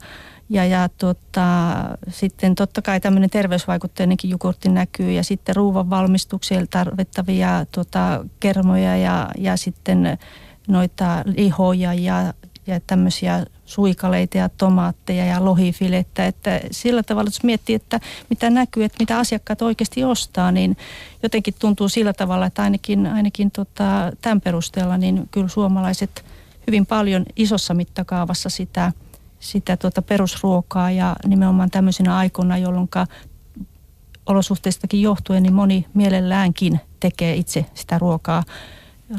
ja, 0.49 0.65
ja 0.65 0.89
tota, 0.97 1.75
sitten 2.09 2.55
totta 2.55 2.81
kai 2.81 2.99
tämmöinen 2.99 3.29
terveysvaikutteinenkin 3.29 4.29
jogurtti 4.29 4.69
näkyy 4.69 5.11
ja 5.11 5.23
sitten 5.23 5.55
ruuvan 5.55 5.89
valmistukseen 5.89 6.67
tarvittavia 6.69 7.65
tota, 7.71 8.25
kermoja 8.39 8.97
ja, 8.97 9.29
ja 9.37 9.57
sitten 9.57 10.17
noita 10.67 11.23
lihoja 11.25 11.93
ja, 11.93 12.33
ja 12.67 12.79
tämmöisiä 12.87 13.45
suikaleita 13.65 14.37
ja 14.37 14.49
tomaatteja 14.49 15.25
ja 15.25 15.45
lohifilettä. 15.45 16.25
Että 16.25 16.59
sillä 16.71 17.03
tavalla, 17.03 17.27
jos 17.27 17.43
miettii, 17.43 17.75
että 17.75 17.99
mitä 18.29 18.49
näkyy, 18.49 18.83
että 18.83 18.97
mitä 18.99 19.19
asiakkaat 19.19 19.61
oikeasti 19.61 20.03
ostaa, 20.03 20.51
niin 20.51 20.77
jotenkin 21.23 21.53
tuntuu 21.59 21.89
sillä 21.89 22.13
tavalla, 22.13 22.45
että 22.45 22.63
ainakin, 22.63 23.07
ainakin 23.07 23.51
tota, 23.51 24.11
tämän 24.21 24.41
perusteella 24.41 24.97
niin 24.97 25.27
kyllä 25.31 25.47
suomalaiset 25.47 26.25
hyvin 26.67 26.85
paljon 26.85 27.25
isossa 27.35 27.73
mittakaavassa 27.73 28.49
sitä– 28.49 28.91
sitä 29.43 29.77
tuota 29.77 30.01
perusruokaa 30.01 30.91
ja 30.91 31.15
nimenomaan 31.25 31.71
tämmöisenä 31.71 32.17
aikoina, 32.17 32.57
jolloin 32.57 32.89
olosuhteistakin 34.25 35.01
johtuen, 35.01 35.43
niin 35.43 35.53
moni 35.53 35.85
mielelläänkin 35.93 36.79
tekee 36.99 37.35
itse 37.35 37.65
sitä 37.73 37.99
ruokaa 37.99 38.43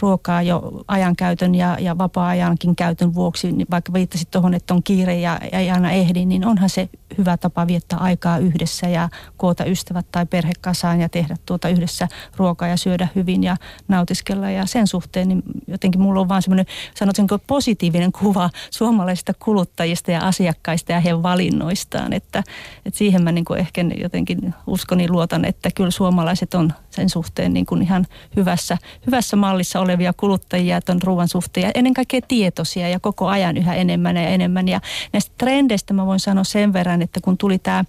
ruokaa 0.02 0.42
jo 0.42 0.84
ajankäytön 0.88 1.54
ja, 1.54 1.76
ja 1.80 1.98
vapaa-ajankin 1.98 2.76
käytön 2.76 3.14
vuoksi, 3.14 3.52
niin 3.52 3.66
vaikka 3.70 3.92
viittasit 3.92 4.30
tuohon, 4.30 4.54
että 4.54 4.74
on 4.74 4.82
kiire 4.82 5.18
ja 5.20 5.38
ei 5.52 5.70
aina 5.70 5.90
ehdi, 5.90 6.24
niin 6.24 6.46
onhan 6.46 6.68
se 6.68 6.88
hyvä 7.18 7.36
tapa 7.36 7.66
viettää 7.66 7.98
aikaa 7.98 8.38
yhdessä 8.38 8.88
ja 8.88 9.08
koota 9.36 9.64
ystävät 9.64 10.06
tai 10.12 10.26
perhe 10.26 10.52
kasaan 10.60 11.00
ja 11.00 11.08
tehdä 11.08 11.36
tuota 11.46 11.68
yhdessä 11.68 12.08
ruokaa 12.36 12.68
ja 12.68 12.76
syödä 12.76 13.08
hyvin 13.14 13.44
ja 13.44 13.56
nautiskella. 13.88 14.50
Ja 14.50 14.66
sen 14.66 14.86
suhteen 14.86 15.28
niin 15.28 15.42
jotenkin 15.66 16.00
mulla 16.00 16.20
on 16.20 16.28
vaan 16.28 16.42
semmoinen, 16.42 16.66
sanoisinko 16.94 17.38
positiivinen 17.38 18.12
kuva 18.12 18.50
suomalaisista 18.70 19.32
kuluttajista 19.34 20.10
ja 20.10 20.20
asiakkaista 20.20 20.92
ja 20.92 21.00
heidän 21.00 21.22
valinnoistaan. 21.22 22.12
Että, 22.12 22.42
että 22.86 22.98
siihen 22.98 23.22
mä 23.22 23.32
niin 23.32 23.44
ehkä 23.58 23.84
jotenkin 24.02 24.54
uskon 24.66 25.00
ja 25.00 25.08
luotan, 25.10 25.44
että 25.44 25.70
kyllä 25.74 25.90
suomalaiset 25.90 26.54
on 26.54 26.72
sen 26.94 27.08
suhteen 27.08 27.52
niin 27.52 27.66
kuin 27.66 27.82
ihan 27.82 28.06
hyvässä, 28.36 28.78
hyvässä 29.06 29.36
mallissa 29.36 29.80
olevia 29.80 30.12
kuluttajia 30.16 30.80
tuon 30.80 31.02
ruoan 31.02 31.28
suhteen 31.28 31.64
ja 31.64 31.70
ennen 31.74 31.94
kaikkea 31.94 32.20
tietoisia 32.28 32.88
ja 32.88 33.00
koko 33.00 33.28
ajan 33.28 33.56
yhä 33.56 33.74
enemmän 33.74 34.16
ja 34.16 34.28
enemmän. 34.28 34.68
Ja 34.68 34.80
näistä 35.12 35.32
trendeistä 35.38 35.94
mä 35.94 36.06
voin 36.06 36.20
sanoa 36.20 36.44
sen 36.44 36.72
verran, 36.72 37.02
että 37.02 37.20
kun 37.20 37.38
tuli 37.38 37.58
tämä 37.58 37.84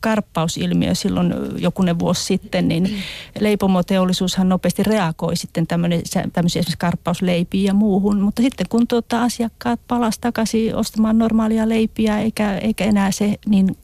karppausilmiö 0.00 0.94
silloin 0.94 1.34
jokunen 1.58 1.98
vuosi 1.98 2.24
sitten, 2.24 2.68
niin 2.68 3.02
leipomoteollisuushan 3.40 4.48
nopeasti 4.48 4.82
reagoi 4.82 5.36
sitten 5.36 5.66
tämmöisiä 5.66 6.22
esimerkiksi 6.44 6.78
karppausleipiä 6.78 7.66
ja 7.66 7.74
muuhun. 7.74 8.20
Mutta 8.20 8.42
sitten 8.42 8.66
kun 8.68 8.88
tuota 8.88 9.22
asiakkaat 9.22 9.80
palasivat 9.88 10.20
takaisin 10.20 10.76
ostamaan 10.76 11.18
normaalia 11.18 11.68
leipiä 11.68 12.18
eikä, 12.18 12.58
eikä 12.58 12.84
enää 12.84 13.10
se 13.10 13.34
niin 13.46 13.76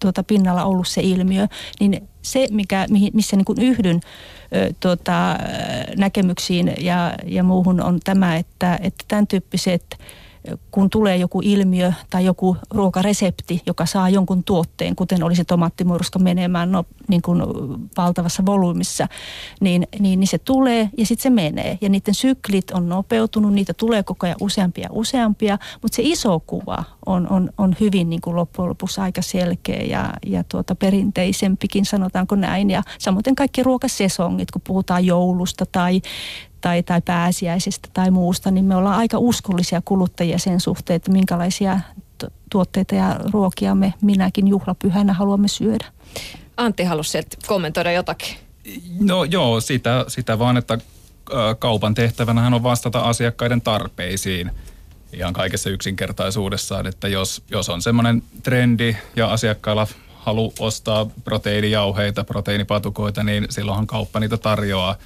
tuota 0.00 0.22
pinnalla 0.22 0.64
ollut 0.64 0.88
se 0.88 1.00
ilmiö, 1.00 1.46
niin 1.80 2.08
se, 2.22 2.46
mikä, 2.50 2.86
missä 3.12 3.36
niin 3.36 3.44
kuin 3.44 3.62
yhdyn 3.62 4.00
ö, 4.56 4.72
tuota, 4.80 5.36
näkemyksiin 5.96 6.72
ja, 6.78 7.14
ja 7.24 7.42
muuhun 7.42 7.82
on 7.82 8.00
tämä, 8.04 8.36
että, 8.36 8.78
että 8.82 9.04
tämän 9.08 9.26
tyyppiset 9.26 9.98
kun 10.70 10.90
tulee 10.90 11.16
joku 11.16 11.40
ilmiö 11.44 11.92
tai 12.10 12.24
joku 12.24 12.56
ruokaresepti, 12.70 13.62
joka 13.66 13.86
saa 13.86 14.08
jonkun 14.08 14.44
tuotteen, 14.44 14.96
kuten 14.96 15.22
olisi 15.22 15.44
tomaattimurska 15.44 16.18
menemään 16.18 16.72
no, 16.72 16.84
niin 17.08 17.22
kuin 17.22 17.42
valtavassa 17.96 18.46
volyymissa, 18.46 19.08
niin, 19.60 19.86
niin, 19.98 20.20
niin 20.20 20.28
se 20.28 20.38
tulee 20.38 20.90
ja 20.96 21.06
sitten 21.06 21.22
se 21.22 21.30
menee. 21.30 21.78
Ja 21.80 21.88
niiden 21.88 22.14
syklit 22.14 22.70
on 22.70 22.88
nopeutunut, 22.88 23.52
niitä 23.52 23.74
tulee 23.74 24.02
koko 24.02 24.26
ajan 24.26 24.36
useampia 24.40 24.84
ja 24.84 24.88
useampia, 24.92 25.58
mutta 25.82 25.96
se 25.96 26.02
iso 26.04 26.40
kuva 26.40 26.84
on, 27.06 27.28
on, 27.30 27.50
on 27.58 27.76
hyvin 27.80 28.10
niin 28.10 28.20
kuin 28.20 28.36
loppujen 28.36 28.68
lopuksi 28.68 29.00
aika 29.00 29.22
selkeä 29.22 29.82
ja, 29.82 30.12
ja 30.26 30.44
tuota 30.44 30.74
perinteisempikin, 30.74 31.84
sanotaanko 31.84 32.34
näin. 32.34 32.70
Ja 32.70 32.82
samoin 32.98 33.22
kaikki 33.36 33.62
ruokasesongit, 33.62 34.50
kun 34.50 34.62
puhutaan 34.66 35.06
joulusta 35.06 35.66
tai, 35.66 36.02
tai, 36.60 36.82
tai 36.82 37.00
pääsiäisestä 37.04 37.88
tai 37.92 38.10
muusta, 38.10 38.50
niin 38.50 38.64
me 38.64 38.76
ollaan 38.76 38.98
aika 38.98 39.18
uskollisia 39.18 39.82
kuluttajia 39.84 40.38
sen 40.38 40.60
suhteen, 40.60 40.96
että 40.96 41.12
minkälaisia 41.12 41.80
tuotteita 42.50 42.94
ja 42.94 43.20
ruokia 43.32 43.74
me 43.74 43.94
minäkin 44.02 44.48
juhlapyhänä 44.48 45.12
haluamme 45.12 45.48
syödä. 45.48 45.86
Antti 46.56 46.84
halusi 46.84 47.18
kommentoida 47.46 47.92
jotakin. 47.92 48.36
No 49.00 49.24
joo, 49.24 49.60
sitä, 49.60 50.04
sitä 50.08 50.38
vaan, 50.38 50.56
että 50.56 50.78
kaupan 51.58 51.94
tehtävänä 51.94 52.46
on 52.46 52.62
vastata 52.62 53.00
asiakkaiden 53.00 53.60
tarpeisiin 53.60 54.50
ihan 55.12 55.32
kaikessa 55.32 55.70
yksinkertaisuudessaan, 55.70 56.86
että 56.86 57.08
jos, 57.08 57.42
jos 57.50 57.68
on 57.68 57.82
semmoinen 57.82 58.22
trendi 58.42 58.96
ja 59.16 59.26
asiakkailla 59.32 59.86
halu 60.14 60.52
ostaa 60.58 61.06
proteiinijauheita, 61.24 62.24
proteiinipatukoita, 62.24 63.22
niin 63.22 63.46
silloinhan 63.50 63.86
kauppa 63.86 64.20
niitä 64.20 64.36
tarjoaa– 64.36 64.96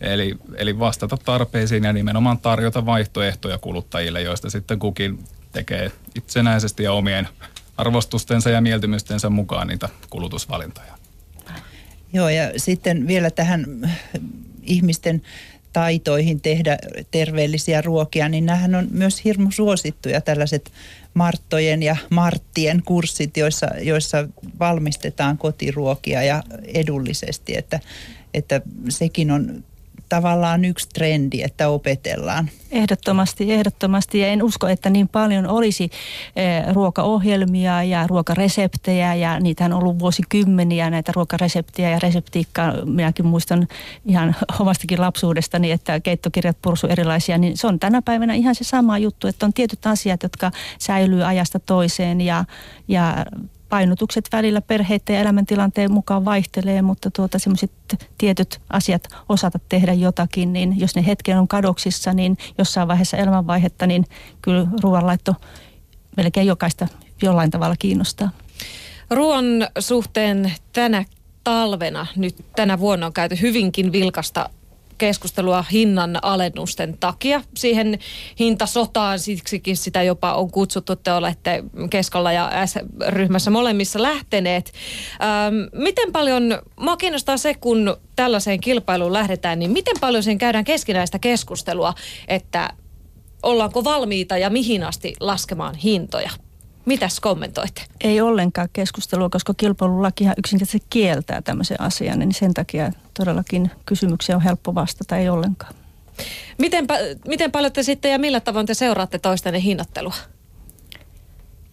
Eli, 0.00 0.36
eli 0.56 0.78
vastata 0.78 1.16
tarpeisiin 1.16 1.84
ja 1.84 1.92
nimenomaan 1.92 2.38
tarjota 2.38 2.86
vaihtoehtoja 2.86 3.58
kuluttajille, 3.58 4.22
joista 4.22 4.50
sitten 4.50 4.78
kukin 4.78 5.18
tekee 5.52 5.92
itsenäisesti 6.14 6.82
ja 6.82 6.92
omien 6.92 7.28
arvostustensa 7.76 8.50
ja 8.50 8.60
mieltymystensä 8.60 9.30
mukaan 9.30 9.66
niitä 9.66 9.88
kulutusvalintoja. 10.10 10.98
Joo, 12.12 12.28
ja 12.28 12.52
sitten 12.56 13.06
vielä 13.06 13.30
tähän 13.30 13.64
ihmisten 14.62 15.22
taitoihin 15.72 16.40
tehdä 16.40 16.78
terveellisiä 17.10 17.82
ruokia, 17.82 18.28
niin 18.28 18.46
nämähän 18.46 18.74
on 18.74 18.88
myös 18.90 19.24
hirmu 19.24 19.50
suosittuja 19.50 20.20
tällaiset 20.20 20.72
Marttojen 21.14 21.82
ja 21.82 21.96
Marttien 22.10 22.82
kurssit, 22.84 23.36
joissa, 23.36 23.66
joissa 23.80 24.28
valmistetaan 24.60 25.38
kotiruokia 25.38 26.22
ja 26.22 26.42
edullisesti, 26.66 27.56
että, 27.56 27.80
että 28.34 28.60
sekin 28.88 29.30
on 29.30 29.64
tavallaan 30.08 30.64
yksi 30.64 30.88
trendi, 30.88 31.42
että 31.42 31.68
opetellaan. 31.68 32.50
Ehdottomasti, 32.70 33.52
ehdottomasti. 33.52 34.18
Ja 34.18 34.28
en 34.28 34.42
usko, 34.42 34.68
että 34.68 34.90
niin 34.90 35.08
paljon 35.08 35.46
olisi 35.46 35.90
eh, 36.36 36.74
ruokaohjelmia 36.74 37.82
ja 37.82 38.06
ruokareseptejä 38.06 39.14
ja 39.14 39.40
niitä 39.40 39.64
on 39.64 39.72
ollut 39.72 39.98
vuosikymmeniä 39.98 40.90
näitä 40.90 41.12
ruokareseptiä 41.14 41.90
ja 41.90 41.98
reseptiikkaa. 41.98 42.72
Minäkin 42.84 43.26
muistan 43.26 43.68
ihan 44.06 44.36
omastakin 44.60 45.00
lapsuudestani, 45.00 45.70
että 45.70 46.00
keittokirjat 46.00 46.56
pursu 46.62 46.86
erilaisia, 46.86 47.38
niin 47.38 47.56
se 47.56 47.66
on 47.66 47.78
tänä 47.78 48.02
päivänä 48.02 48.34
ihan 48.34 48.54
se 48.54 48.64
sama 48.64 48.98
juttu, 48.98 49.26
että 49.26 49.46
on 49.46 49.52
tietyt 49.52 49.86
asiat, 49.86 50.22
jotka 50.22 50.50
säilyy 50.78 51.24
ajasta 51.24 51.58
toiseen 51.60 52.20
ja, 52.20 52.44
ja 52.88 53.26
painotukset 53.68 54.28
välillä 54.32 54.60
perheiden 54.60 55.14
ja 55.14 55.20
elämäntilanteen 55.20 55.92
mukaan 55.92 56.24
vaihtelee, 56.24 56.82
mutta 56.82 57.10
tuota 57.10 57.38
semmoiset 57.38 57.70
tietyt 58.18 58.60
asiat 58.70 59.08
osata 59.28 59.58
tehdä 59.68 59.92
jotakin, 59.92 60.52
niin 60.52 60.80
jos 60.80 60.96
ne 60.96 61.06
hetken 61.06 61.38
on 61.38 61.48
kadoksissa, 61.48 62.12
niin 62.12 62.38
jossain 62.58 62.88
vaiheessa 62.88 63.16
elämänvaihetta, 63.16 63.86
niin 63.86 64.04
kyllä 64.42 64.66
ruoanlaitto 64.82 65.34
melkein 66.16 66.46
jokaista 66.46 66.88
jollain 67.22 67.50
tavalla 67.50 67.76
kiinnostaa. 67.78 68.30
Ruoan 69.10 69.44
suhteen 69.78 70.52
tänä 70.72 71.04
talvena, 71.44 72.06
nyt 72.16 72.36
tänä 72.56 72.78
vuonna 72.78 73.06
on 73.06 73.12
käyty 73.12 73.40
hyvinkin 73.40 73.92
vilkasta 73.92 74.50
keskustelua 74.98 75.64
hinnan 75.72 76.18
alennusten 76.22 76.98
takia. 77.00 77.42
Siihen 77.56 77.98
hintasotaan 78.40 79.18
siksikin 79.18 79.76
sitä 79.76 80.02
jopa 80.02 80.34
on 80.34 80.50
kutsuttu, 80.50 80.96
te 80.96 81.12
olette 81.12 81.64
Keskalla 81.90 82.32
ja 82.32 82.50
S-ryhmässä 82.66 83.50
molemmissa 83.50 84.02
lähteneet. 84.02 84.72
Ähm, 85.22 85.82
miten 85.84 86.12
paljon, 86.12 86.58
mua 86.80 86.96
kiinnostaa 86.96 87.36
se, 87.36 87.54
kun 87.54 87.96
tällaiseen 88.16 88.60
kilpailuun 88.60 89.12
lähdetään, 89.12 89.58
niin 89.58 89.70
miten 89.70 89.96
paljon 90.00 90.22
siinä 90.22 90.38
käydään 90.38 90.64
keskinäistä 90.64 91.18
keskustelua, 91.18 91.94
että 92.28 92.70
ollaanko 93.42 93.84
valmiita 93.84 94.38
ja 94.38 94.50
mihin 94.50 94.84
asti 94.84 95.14
laskemaan 95.20 95.74
hintoja? 95.74 96.30
Mitäs 96.88 97.20
kommentoitte? 97.20 97.82
Ei 98.00 98.20
ollenkaan 98.20 98.68
keskustelua, 98.72 99.28
koska 99.28 99.54
kilpailulakihan 99.54 100.34
yksinkertaisesti 100.38 100.86
kieltää 100.90 101.42
tämmöisen 101.42 101.80
asian, 101.80 102.18
niin 102.18 102.34
sen 102.34 102.54
takia 102.54 102.92
todellakin 103.14 103.70
kysymyksiä 103.86 104.36
on 104.36 104.42
helppo 104.42 104.74
vastata, 104.74 105.16
ei 105.16 105.28
ollenkaan. 105.28 105.74
Miten, 106.58 106.86
miten 107.26 107.52
paljon 107.52 107.72
te 107.72 107.82
sitten 107.82 108.12
ja 108.12 108.18
millä 108.18 108.40
tavoin 108.40 108.66
te 108.66 108.74
seuraatte 108.74 109.18
toistenne 109.18 109.62
hinnoittelua? 109.62 110.14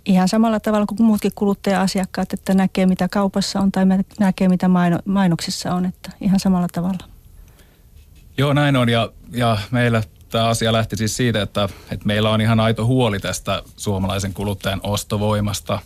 Ihan 0.05 0.27
samalla 0.27 0.59
tavalla 0.59 0.85
kuin 0.85 1.03
muutkin 1.03 1.31
kuluttaja-asiakkaat, 1.35 2.33
että 2.33 2.53
näkee 2.53 2.85
mitä 2.85 3.07
kaupassa 3.07 3.59
on 3.59 3.71
tai 3.71 3.85
näkee 4.19 4.47
mitä 4.47 4.67
maino, 4.67 4.99
mainoksissa 5.05 5.73
on, 5.73 5.85
että 5.85 6.11
ihan 6.21 6.39
samalla 6.39 6.67
tavalla. 6.71 7.07
Joo, 8.37 8.53
näin 8.53 8.75
on 8.75 8.89
ja, 8.89 9.09
ja 9.31 9.57
meillä 9.71 10.03
tämä 10.35 10.47
asia 10.47 10.73
lähti 10.73 10.97
siis 10.97 11.17
siitä, 11.17 11.41
että, 11.41 11.69
että 11.91 12.05
meillä 12.05 12.29
on 12.29 12.41
ihan 12.41 12.59
aito 12.59 12.85
huoli 12.85 13.19
tästä 13.19 13.63
suomalaisen 13.77 14.33
kuluttajan 14.33 14.79
ostovoimasta 14.83 15.79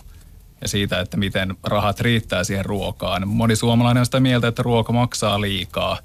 ja 0.61 0.67
siitä, 0.67 0.99
että 0.99 1.17
miten 1.17 1.55
rahat 1.63 1.99
riittää 1.99 2.43
siihen 2.43 2.65
ruokaan. 2.65 3.27
Moni 3.27 3.55
suomalainen 3.55 3.99
on 3.99 4.05
sitä 4.05 4.19
mieltä, 4.19 4.47
että 4.47 4.63
ruoka 4.63 4.93
maksaa 4.93 5.41
liikaa. 5.41 5.97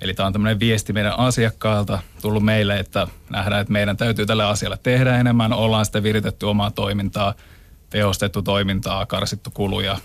Eli 0.00 0.14
tämä 0.14 0.26
on 0.26 0.32
tämmöinen 0.32 0.60
viesti 0.60 0.92
meidän 0.92 1.18
asiakkailta 1.18 1.98
tullut 2.22 2.44
meille, 2.44 2.78
että 2.78 3.06
nähdään, 3.30 3.60
että 3.60 3.72
meidän 3.72 3.96
täytyy 3.96 4.26
tälle 4.26 4.44
asialle 4.44 4.78
tehdä 4.82 5.16
enemmän. 5.16 5.52
Ollaan 5.52 5.84
sitten 5.84 6.02
viritetty 6.02 6.46
omaa 6.46 6.70
toimintaa, 6.70 7.34
tehostettu 7.90 8.42
toimintaa, 8.42 9.06
karsittu 9.06 9.50
kuluja, 9.50 9.98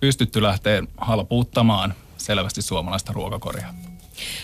pystytty 0.00 0.42
lähteä 0.42 0.82
halpuuttamaan 0.96 1.94
selvästi 2.16 2.62
suomalaista 2.62 3.12
ruokakoria. 3.12 3.91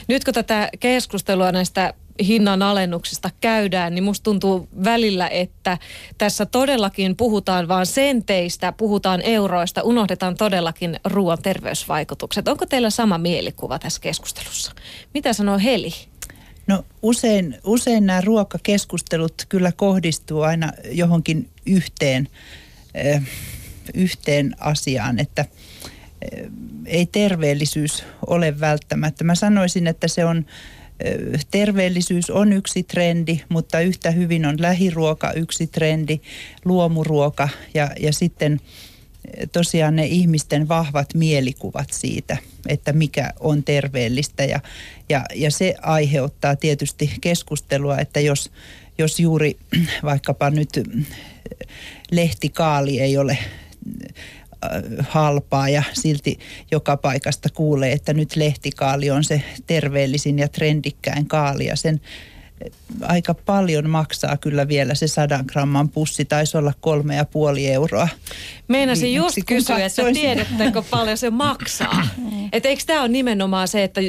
Nyt 0.09 0.25
kun 0.25 0.35
tätä 0.35 0.69
keskustelua 0.81 1.53
näistä 1.53 1.95
hinnan 2.27 2.63
alennuksista 2.63 3.31
käydään, 3.41 3.95
niin 3.95 4.05
musta 4.05 4.25
tuntuu 4.25 4.69
välillä, 4.85 5.29
että 5.29 5.79
tässä 6.19 6.47
todellakin 6.47 7.17
puhutaan 7.17 7.69
vain 7.69 7.87
senteistä, 7.87 8.73
puhutaan 8.73 9.21
euroista, 9.21 9.83
unohdetaan 9.83 10.37
todellakin 10.37 11.01
ruoan 11.05 11.43
terveysvaikutukset. 11.43 12.49
Onko 12.49 12.67
teillä 12.67 12.91
sama 12.91 13.19
mielikuva 13.19 13.79
tässä 13.79 14.01
keskustelussa? 14.01 14.73
Mitä 15.15 15.33
sanoo 15.33 15.59
Heli? 15.59 15.93
No 16.67 16.85
usein, 17.03 17.59
usein 17.65 18.07
nämä 18.07 18.21
ruokakeskustelut 18.21 19.35
kyllä 19.49 19.73
kohdistuu 19.73 20.43
aina 20.43 20.73
johonkin 20.91 21.49
yhteen, 21.67 22.29
äh, 23.15 23.23
yhteen 23.95 24.55
asiaan, 24.61 25.19
että 25.19 25.45
ei 26.87 27.07
terveellisyys 27.07 28.05
ole 28.27 28.61
välttämättä. 28.61 29.25
Mä 29.25 29.35
sanoisin, 29.35 29.87
että 29.87 30.09
se 30.09 30.25
on 30.25 30.45
terveellisyys 31.51 32.31
on 32.31 32.53
yksi 32.53 32.83
trendi, 32.83 33.41
mutta 33.49 33.81
yhtä 33.81 34.11
hyvin 34.11 34.47
on 34.47 34.57
lähiruoka 34.63 35.33
yksi 35.33 35.67
trendi, 35.67 36.21
luomuruoka 36.65 37.49
ja, 37.75 37.91
ja 38.01 38.13
sitten 38.13 38.61
tosiaan 39.53 39.97
ne 39.97 40.07
ihmisten 40.07 40.69
vahvat 40.69 41.15
mielikuvat 41.15 41.89
siitä, 41.93 42.37
että 42.67 42.93
mikä 42.93 43.33
on 43.41 43.63
terveellistä 43.63 44.45
ja, 44.45 44.61
ja, 45.09 45.25
ja 45.35 45.51
se 45.51 45.75
aiheuttaa 45.83 46.57
tietysti 46.57 47.13
keskustelua, 47.21 47.99
että 47.99 48.21
jos, 48.21 48.51
jos 48.99 49.21
juuri 49.21 49.57
vaikkapa 50.03 50.51
nyt 50.51 50.71
lehtikaali 52.11 53.01
ei 53.01 53.19
ole 53.19 53.39
halpaa 55.01 55.69
ja 55.69 55.83
silti 55.93 56.39
joka 56.71 56.97
paikasta 56.97 57.49
kuulee, 57.55 57.93
että 57.93 58.13
nyt 58.13 58.37
lehtikaali 58.37 59.11
on 59.11 59.25
se 59.25 59.43
terveellisin 59.67 60.39
ja 60.39 60.49
trendikkäin 60.49 61.27
kaali 61.27 61.67
ja 61.67 61.77
sen 61.77 61.95
äh, 61.95 62.39
aika 63.03 63.35
paljon 63.35 63.91
maksaa 63.91 64.37
kyllä 64.37 64.69
vielä 64.69 64.95
se 64.95 65.09
sadan 65.09 65.45
gramman 65.47 65.89
pussi, 65.89 66.25
taisi 66.25 66.57
olla 66.57 66.73
kolme 66.81 67.17
ja 67.17 67.25
puoli 67.25 67.69
euroa. 67.69 68.09
Meinasin 68.69 69.15
just 69.15 69.39
kysyä, 69.47 69.87
että 69.87 70.03
tiedättekö 70.13 70.83
paljon 70.91 71.19
se 71.19 71.31
maksaa. 71.31 72.09
että 72.53 72.69
eikö 72.69 72.83
tämä 72.87 73.01
ole 73.01 73.09
nimenomaan 73.09 73.69
se, 73.69 73.85
että 73.85 74.01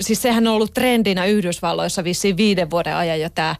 siis 0.00 0.22
sehän 0.22 0.46
on 0.46 0.54
ollut 0.54 0.74
trendinä 0.74 1.26
Yhdysvalloissa 1.26 2.04
vissiin 2.04 2.36
viiden 2.36 2.70
vuoden 2.70 2.96
ajan 2.96 3.20
jo 3.20 3.30
tämä 3.30 3.56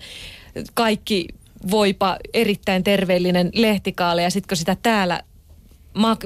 kaikki 0.74 1.28
voipa 1.70 2.16
erittäin 2.34 2.84
terveellinen 2.84 3.50
lehtikaali 3.54 4.22
ja 4.22 4.30
sitten 4.30 4.48
kun 4.48 4.56
sitä 4.56 4.76
täällä 4.82 5.22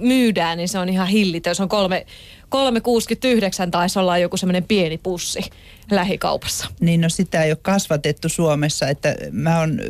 myydään, 0.00 0.58
niin 0.58 0.68
se 0.68 0.78
on 0.78 0.88
ihan 0.88 1.08
hillitön. 1.08 1.54
Se 1.54 1.62
on 1.62 1.68
kolme, 1.68 2.06
3,69 2.52 3.70
taisi 3.70 3.98
olla 3.98 4.18
joku 4.18 4.36
semmoinen 4.36 4.64
pieni 4.64 4.98
pussi 4.98 5.40
lähikaupassa. 5.90 6.66
Niin 6.80 7.00
no 7.00 7.08
sitä 7.08 7.42
ei 7.42 7.50
ole 7.50 7.58
kasvatettu 7.62 8.28
Suomessa, 8.28 8.88
että 8.88 9.16
mä 9.30 9.60
on, 9.60 9.80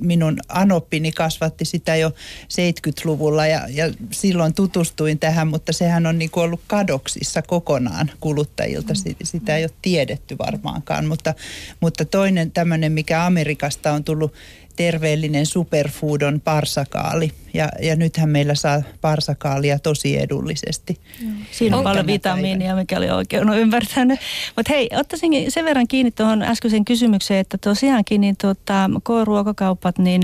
minun 0.00 0.38
anoppini 0.48 1.12
kasvatti 1.12 1.64
sitä 1.64 1.96
jo 1.96 2.10
70-luvulla 2.42 3.46
ja, 3.46 3.62
ja 3.68 3.92
silloin 4.10 4.54
tutustuin 4.54 5.18
tähän, 5.18 5.48
mutta 5.48 5.72
sehän 5.72 6.06
on 6.06 6.18
niin 6.18 6.30
ollut 6.36 6.60
kadoksissa 6.66 7.42
kokonaan 7.42 8.10
kuluttajilta. 8.20 8.94
Sitä 9.22 9.56
ei 9.56 9.64
ole 9.64 9.70
tiedetty 9.82 10.38
varmaankaan, 10.38 11.06
mutta, 11.06 11.34
mutta 11.80 12.04
toinen 12.04 12.50
tämmöinen, 12.50 12.92
mikä 12.92 13.26
Amerikasta 13.26 13.92
on 13.92 14.04
tullut 14.04 14.34
terveellinen 14.78 15.46
superfood 15.46 16.22
on 16.22 16.40
parsakaali. 16.40 17.32
Ja, 17.54 17.68
ja 17.82 17.96
nythän 17.96 18.28
meillä 18.28 18.54
saa 18.54 18.82
parsakaalia 19.00 19.78
tosi 19.78 20.18
edullisesti. 20.18 20.98
Joo. 21.22 21.32
Siinä 21.50 21.76
on, 21.76 21.80
on 21.80 21.84
paljon 21.84 22.06
vitamiinia, 22.06 22.76
mikä 22.76 22.96
oli 22.96 23.10
oikein 23.10 23.50
on 23.50 23.58
ymmärtänyt. 23.58 24.20
Mutta 24.56 24.72
hei, 24.72 24.90
ottaisin 24.96 25.52
sen 25.52 25.64
verran 25.64 25.88
kiinni 25.88 26.10
tuohon 26.10 26.42
äskeiseen 26.42 26.84
kysymykseen, 26.84 27.40
että 27.40 27.58
tosiaankin 27.58 28.20
niin 28.20 28.36
tuota, 28.40 28.90
K-ruokakaupat, 29.04 29.98
niin 29.98 30.22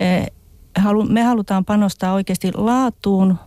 eh, 0.00 0.26
me 1.08 1.22
halutaan 1.22 1.64
panostaa 1.64 2.14
oikeasti 2.14 2.50
laatuun, 2.54 3.38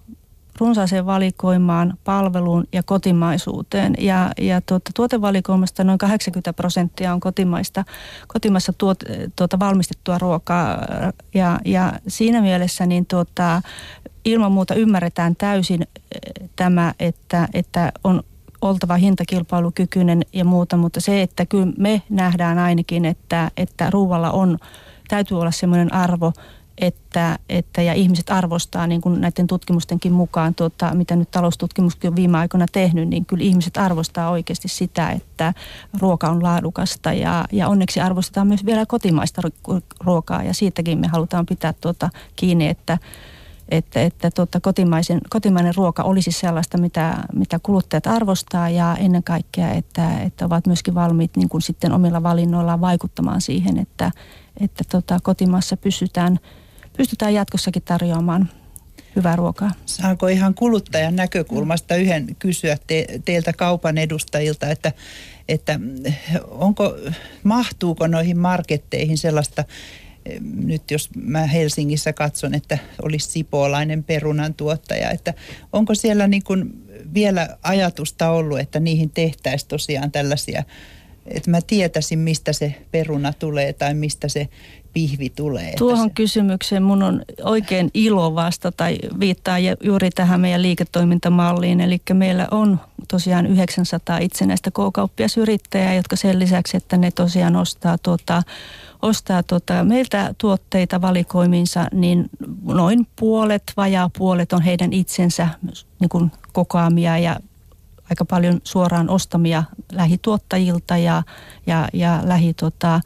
runsaaseen 0.60 1.06
valikoimaan, 1.06 1.94
palveluun 2.04 2.68
ja 2.74 2.84
kotimaisuuteen. 2.84 3.94
Ja, 4.00 4.32
ja 4.42 4.62
tuota, 4.62 4.92
tuotevalikoimasta 4.96 5.84
noin 5.84 5.98
80 5.98 6.54
prosenttia 6.54 7.14
on 7.14 7.20
kotimaista, 7.20 7.84
kotimaissa 8.28 8.74
tuot, 8.74 9.00
tuota, 9.36 9.60
valmistettua 9.60 10.18
ruokaa. 10.18 10.78
Ja, 11.34 11.60
ja 11.66 11.94
siinä 12.08 12.42
mielessä 12.42 12.86
niin 12.86 13.06
tuota, 13.06 13.62
ilman 14.26 14.52
muuta 14.52 14.76
ymmärretään 14.76 15.36
täysin 15.36 15.82
eh, 15.82 16.50
tämä, 16.56 16.94
että, 17.00 17.48
että 17.54 17.92
on 18.04 18.24
oltava 18.62 18.96
hintakilpailukykyinen 18.96 20.26
ja 20.34 20.46
muuta, 20.46 20.78
mutta 20.78 21.02
se, 21.02 21.22
että 21.22 21.46
kyllä 21.46 21.74
me 21.78 22.02
nähdään 22.10 22.58
ainakin, 22.58 23.06
että, 23.06 23.52
että 23.58 23.90
ruualla 23.90 24.32
on, 24.32 24.58
täytyy 25.08 25.40
olla 25.40 25.52
semmoinen 25.52 25.94
arvo– 25.94 26.34
että, 26.78 27.40
että 27.50 27.82
ja 27.82 27.94
ihmiset 27.94 28.30
arvostaa 28.30 28.88
niin 28.88 29.02
kuin 29.02 29.22
näiden 29.22 29.48
tutkimustenkin 29.48 30.14
mukaan, 30.14 30.56
tuota, 30.56 30.96
mitä 30.96 31.16
nyt 31.16 31.32
taloustutkimuskin 31.32 32.10
on 32.10 32.16
viime 32.16 32.38
aikoina 32.38 32.66
tehnyt, 32.72 33.10
niin 33.10 33.26
kyllä 33.26 33.44
ihmiset 33.44 33.78
arvostaa 33.78 34.30
oikeasti 34.30 34.68
sitä, 34.68 35.12
että 35.12 35.54
ruoka 36.00 36.30
on 36.30 36.44
laadukasta 36.44 37.14
ja, 37.14 37.46
ja 37.52 37.68
onneksi 37.68 38.00
arvostetaan 38.00 38.48
myös 38.48 38.66
vielä 38.66 38.86
kotimaista 38.86 39.42
ruokaa 40.04 40.44
ja 40.44 40.54
siitäkin 40.54 41.00
me 41.00 41.08
halutaan 41.08 41.46
pitää 41.46 41.74
tuota 41.74 42.10
kiinni, 42.36 42.68
että 42.68 42.98
että, 43.70 44.02
että 44.02 44.32
tuota, 44.32 44.60
kotimaisen, 44.60 45.22
kotimainen 45.30 45.76
ruoka 45.76 46.04
olisi 46.04 46.32
sellaista, 46.32 46.78
mitä, 46.78 47.24
mitä 47.34 47.60
kuluttajat 47.64 48.08
arvostaa 48.08 48.70
ja 48.70 48.96
ennen 49.00 49.24
kaikkea, 49.24 49.72
että, 49.72 50.20
että 50.20 50.46
ovat 50.46 50.68
myöskin 50.68 50.96
valmiit 50.96 51.38
niin 51.38 51.50
kuin 51.50 51.62
sitten 51.62 51.92
omilla 51.92 52.24
valinnoillaan 52.24 52.82
vaikuttamaan 52.82 53.42
siihen, 53.42 53.78
että, 53.78 54.12
että 54.60 54.84
tota, 54.92 55.20
kotimaassa 55.24 55.78
pysytään– 55.78 56.40
pystytään 56.98 57.34
jatkossakin 57.34 57.82
tarjoamaan 57.82 58.50
hyvää 59.16 59.36
ruokaa. 59.36 59.72
Saanko 59.86 60.28
ihan 60.28 60.54
kuluttajan 60.54 61.16
näkökulmasta 61.16 61.96
yhden 61.96 62.36
kysyä 62.40 62.78
te, 62.88 63.06
teiltä 63.26 63.54
kaupan 63.54 63.98
edustajilta, 63.98 64.70
että, 64.70 64.92
että 65.50 65.80
onko, 66.50 66.96
mahtuuko 67.44 68.08
noihin 68.08 68.38
marketteihin 68.38 69.18
sellaista, 69.18 69.64
nyt 70.42 70.92
jos 70.92 71.10
mä 71.16 71.46
Helsingissä 71.46 72.14
katson, 72.14 72.54
että 72.54 72.78
olisi 73.02 73.30
sipoolainen 73.30 74.04
perunan 74.04 74.54
tuottaja, 74.54 75.12
että 75.12 75.34
onko 75.74 75.96
siellä 75.96 76.28
niin 76.28 76.44
kuin 76.44 76.74
vielä 77.14 77.58
ajatusta 77.64 78.30
ollut, 78.30 78.60
että 78.60 78.80
niihin 78.80 79.10
tehtäisiin 79.10 79.70
tosiaan 79.70 80.12
tällaisia, 80.12 80.64
että 81.26 81.52
mä 81.52 81.62
tietäisin, 81.62 82.20
mistä 82.20 82.54
se 82.54 82.76
peruna 82.92 83.34
tulee 83.34 83.74
tai 83.74 83.94
mistä 83.94 84.28
se 84.28 84.50
pihvi 84.98 85.30
tulee. 85.30 85.74
Tuohon 85.78 86.08
se... 86.08 86.14
kysymykseen 86.16 86.84
mun 86.84 87.04
on 87.04 87.22
oikein 87.44 87.92
ilo 87.94 88.36
vastata, 88.36 88.84
viittaa 89.20 89.58
juuri 89.84 90.10
tähän 90.10 90.42
meidän 90.42 90.62
liiketoimintamalliin. 90.62 91.82
Eli 91.82 92.02
meillä 92.14 92.48
on 92.52 92.80
tosiaan 93.08 93.46
900 93.46 94.18
itsenäistä 94.18 94.72
K-kauppiasyrittäjää, 94.72 95.94
jotka 95.94 96.16
sen 96.16 96.40
lisäksi, 96.40 96.78
että 96.78 96.98
ne 96.98 97.12
tosiaan 97.12 97.56
ostaa 97.56 97.98
tuota, 97.98 98.44
ostaa 99.02 99.44
tuota, 99.44 99.84
meiltä 99.84 100.36
tuotteita 100.38 101.02
valikoimiinsa, 101.02 101.86
niin 101.94 102.30
noin 102.66 103.08
puolet, 103.20 103.64
vajaa 103.78 104.10
puolet 104.18 104.54
on 104.54 104.62
heidän 104.62 104.94
itsensä 104.94 105.48
niin 106.00 106.10
kuin 106.10 106.32
kokoamia 106.54 107.18
ja 107.18 107.40
aika 108.10 108.26
paljon 108.26 108.62
suoraan 108.64 109.10
ostamia 109.10 109.64
lähituottajilta 109.92 110.98
ja, 110.98 111.24
ja, 111.68 111.88
ja 111.94 112.20
lähi 112.24 112.54
tota, 112.54 113.02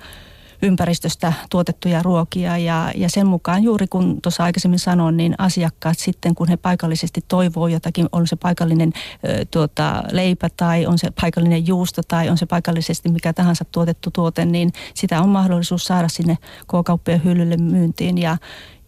ympäristöstä 0.61 1.33
tuotettuja 1.49 2.03
ruokia. 2.03 2.57
Ja, 2.57 2.91
ja 2.95 3.09
sen 3.09 3.27
mukaan 3.27 3.63
juuri 3.63 3.87
kun 3.87 4.21
tuossa 4.21 4.43
aikaisemmin 4.43 4.79
sanoin, 4.79 5.17
niin 5.17 5.35
asiakkaat 5.37 5.99
sitten 5.99 6.35
kun 6.35 6.47
he 6.47 6.57
paikallisesti 6.57 7.23
toivoo 7.27 7.67
jotakin, 7.67 8.07
on 8.11 8.27
se 8.27 8.35
paikallinen 8.35 8.93
ö, 9.25 9.45
tuota, 9.51 10.03
leipä 10.11 10.47
tai 10.57 10.85
on 10.85 10.97
se 10.97 11.11
paikallinen 11.21 11.67
juusto 11.67 12.01
tai 12.07 12.29
on 12.29 12.37
se 12.37 12.45
paikallisesti 12.45 13.09
mikä 13.09 13.33
tahansa 13.33 13.65
tuotettu 13.65 14.11
tuote, 14.11 14.45
niin 14.45 14.71
sitä 14.93 15.21
on 15.21 15.29
mahdollisuus 15.29 15.85
saada 15.85 16.09
sinne 16.09 16.37
K-kauppien 16.67 17.23
hyllylle 17.23 17.57
myyntiin. 17.57 18.17
Ja, 18.17 18.37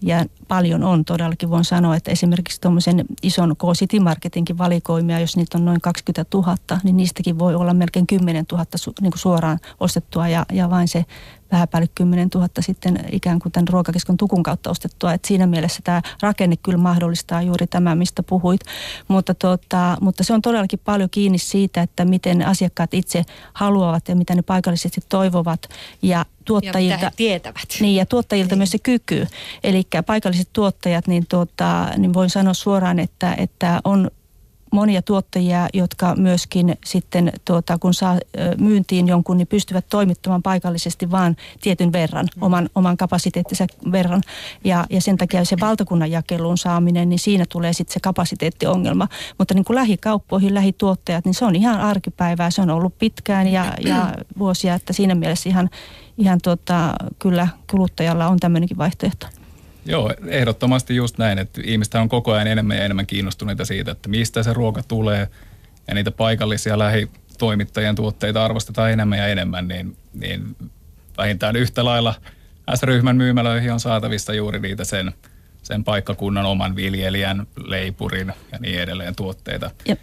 ja 0.02 0.26
paljon 0.48 0.84
on 0.84 1.06
todellakin, 1.06 1.50
voin 1.50 1.66
sanoa, 1.66 1.96
että 1.96 2.12
esimerkiksi 2.12 2.62
tuommoisen 2.62 3.06
ison 3.24 3.56
K-City 3.58 4.00
Marketinkin 4.00 4.58
valikoimia, 4.58 5.20
jos 5.20 5.38
niitä 5.38 5.58
on 5.58 5.66
noin 5.66 5.82
20 5.82 6.26
000, 6.34 6.58
niin 6.84 6.98
niistäkin 6.98 7.40
voi 7.40 7.56
olla 7.56 7.74
melkein 7.74 8.08
10 8.08 8.46
000 8.52 8.66
su, 8.76 8.94
niin 9.02 9.12
kuin 9.12 9.20
suoraan 9.20 9.60
ostettua 9.80 10.28
ja, 10.28 10.46
ja 10.52 10.70
vain 10.70 10.88
se 10.88 11.06
vähän 11.54 11.68
päälle 11.68 11.90
10 11.96 12.30
000 12.36 12.50
sitten 12.60 13.06
ikään 13.12 13.40
kuin 13.40 13.52
tämän 13.52 13.68
ruokakeskon 13.68 14.18
tukun 14.18 14.44
kautta 14.44 14.70
ostettua. 14.70 15.14
Et 15.14 15.26
siinä 15.26 15.48
mielessä 15.48 15.80
tämä 15.84 16.02
rakenne 16.22 16.56
kyllä 16.58 16.78
mahdollistaa 16.78 17.42
juuri 17.42 17.68
tämä, 17.68 17.96
mistä 17.96 18.24
puhuit. 18.24 18.62
Mutta, 19.08 19.34
tota, 19.34 19.98
mutta 20.02 20.24
se 20.24 20.34
on 20.34 20.42
todellakin 20.42 20.80
paljon 20.86 21.10
kiinni 21.10 21.38
siitä, 21.38 21.82
että 21.82 22.06
miten 22.06 22.48
asiakkaat 22.48 22.94
itse 22.94 23.24
haluavat 23.54 24.08
ja 24.08 24.16
mitä 24.16 24.36
ne 24.36 24.42
paikallisesti 24.42 25.02
toivovat. 25.10 25.70
Ja 26.02 26.26
tuottajilta, 26.46 27.06
ja 27.06 27.12
tietävät. 27.16 27.68
Niin, 27.80 27.96
ja 27.96 28.06
tuottajilta 28.06 28.56
niin. 28.56 28.60
myös 28.60 28.72
se 28.72 28.80
kyky. 28.80 29.28
Eli 29.64 29.84
paikalliset 30.34 30.54
tuottajat, 30.54 31.08
niin, 31.08 31.26
tuota, 31.30 31.90
niin 31.98 32.14
voin 32.14 32.30
sanoa 32.30 32.54
suoraan, 32.54 33.00
että, 33.00 33.36
että 33.38 33.82
on 33.84 34.12
monia 34.72 35.02
tuottajia, 35.02 35.68
jotka 35.74 36.16
myöskin 36.16 36.76
sitten 36.86 37.32
tuota, 37.46 37.78
kun 37.78 37.94
saa 37.94 38.18
myyntiin 38.58 39.08
jonkun, 39.08 39.38
niin 39.38 39.48
pystyvät 39.48 39.86
toimittamaan 39.90 40.44
paikallisesti 40.44 41.12
vain 41.12 41.38
tietyn 41.62 41.92
verran, 41.92 42.28
mm. 42.36 42.44
oman, 42.44 42.70
oman 42.76 42.98
kapasiteettinsa 42.98 43.68
verran. 43.92 44.22
Ja, 44.64 44.86
ja 44.90 45.02
sen 45.02 45.18
takia 45.18 45.46
se 45.46 45.56
valtakunnan 45.60 46.12
jakeluun 46.12 46.58
saaminen, 46.58 47.10
niin 47.10 47.20
siinä 47.20 47.46
tulee 47.50 47.74
sitten 47.74 47.94
se 47.94 48.00
kapasiteettiongelma. 48.00 49.08
Mutta 49.38 49.54
niin 49.54 49.66
kuin 49.66 49.76
lähikauppoihin, 49.76 50.54
lähituottajat, 50.54 51.26
niin 51.26 51.34
se 51.34 51.46
on 51.46 51.56
ihan 51.56 51.80
arkipäivää. 51.80 52.50
Se 52.50 52.62
on 52.62 52.70
ollut 52.70 52.98
pitkään 53.00 53.48
ja, 53.48 53.74
ja 53.86 54.14
vuosia, 54.40 54.76
että 54.76 54.94
siinä 54.94 55.16
mielessä 55.16 55.50
ihan, 55.50 55.70
ihan 56.18 56.40
tuota, 56.44 56.94
kyllä 57.20 57.48
kuluttajalla 57.72 58.28
on 58.28 58.40
tämmöinenkin 58.40 58.78
vaihtoehto. 58.78 59.28
Joo, 59.86 60.14
ehdottomasti 60.28 60.96
just 60.96 61.18
näin, 61.18 61.40
että 61.40 61.62
ihmiset 61.64 61.96
on 61.96 62.10
koko 62.10 62.32
ajan 62.32 62.48
enemmän 62.48 62.78
ja 62.78 62.84
enemmän 62.84 63.08
kiinnostuneita 63.08 63.66
siitä, 63.66 63.92
että 63.92 64.10
mistä 64.10 64.44
se 64.44 64.54
ruoka 64.54 64.84
tulee 64.88 65.28
ja 65.88 65.94
niitä 65.94 66.12
paikallisia 66.12 66.80
lähitoimittajien 66.80 67.96
tuotteita 67.96 68.46
arvostetaan 68.46 68.92
enemmän 68.92 69.20
ja 69.20 69.28
enemmän, 69.28 69.68
niin, 69.68 69.98
niin 70.14 70.56
vähintään 71.18 71.56
yhtä 71.56 71.86
lailla 71.86 72.16
S-ryhmän 72.76 73.16
myymälöihin 73.16 73.74
on 73.74 73.80
saatavista 73.80 74.34
juuri 74.34 74.60
niitä 74.60 74.84
sen, 74.84 75.14
sen 75.64 75.84
paikkakunnan 75.84 76.46
oman 76.46 76.76
viljelijän, 76.76 77.48
leipurin 77.66 78.34
ja 78.52 78.60
niin 78.60 78.82
edelleen 78.82 79.16
tuotteita. 79.16 79.72
Jep 79.86 80.00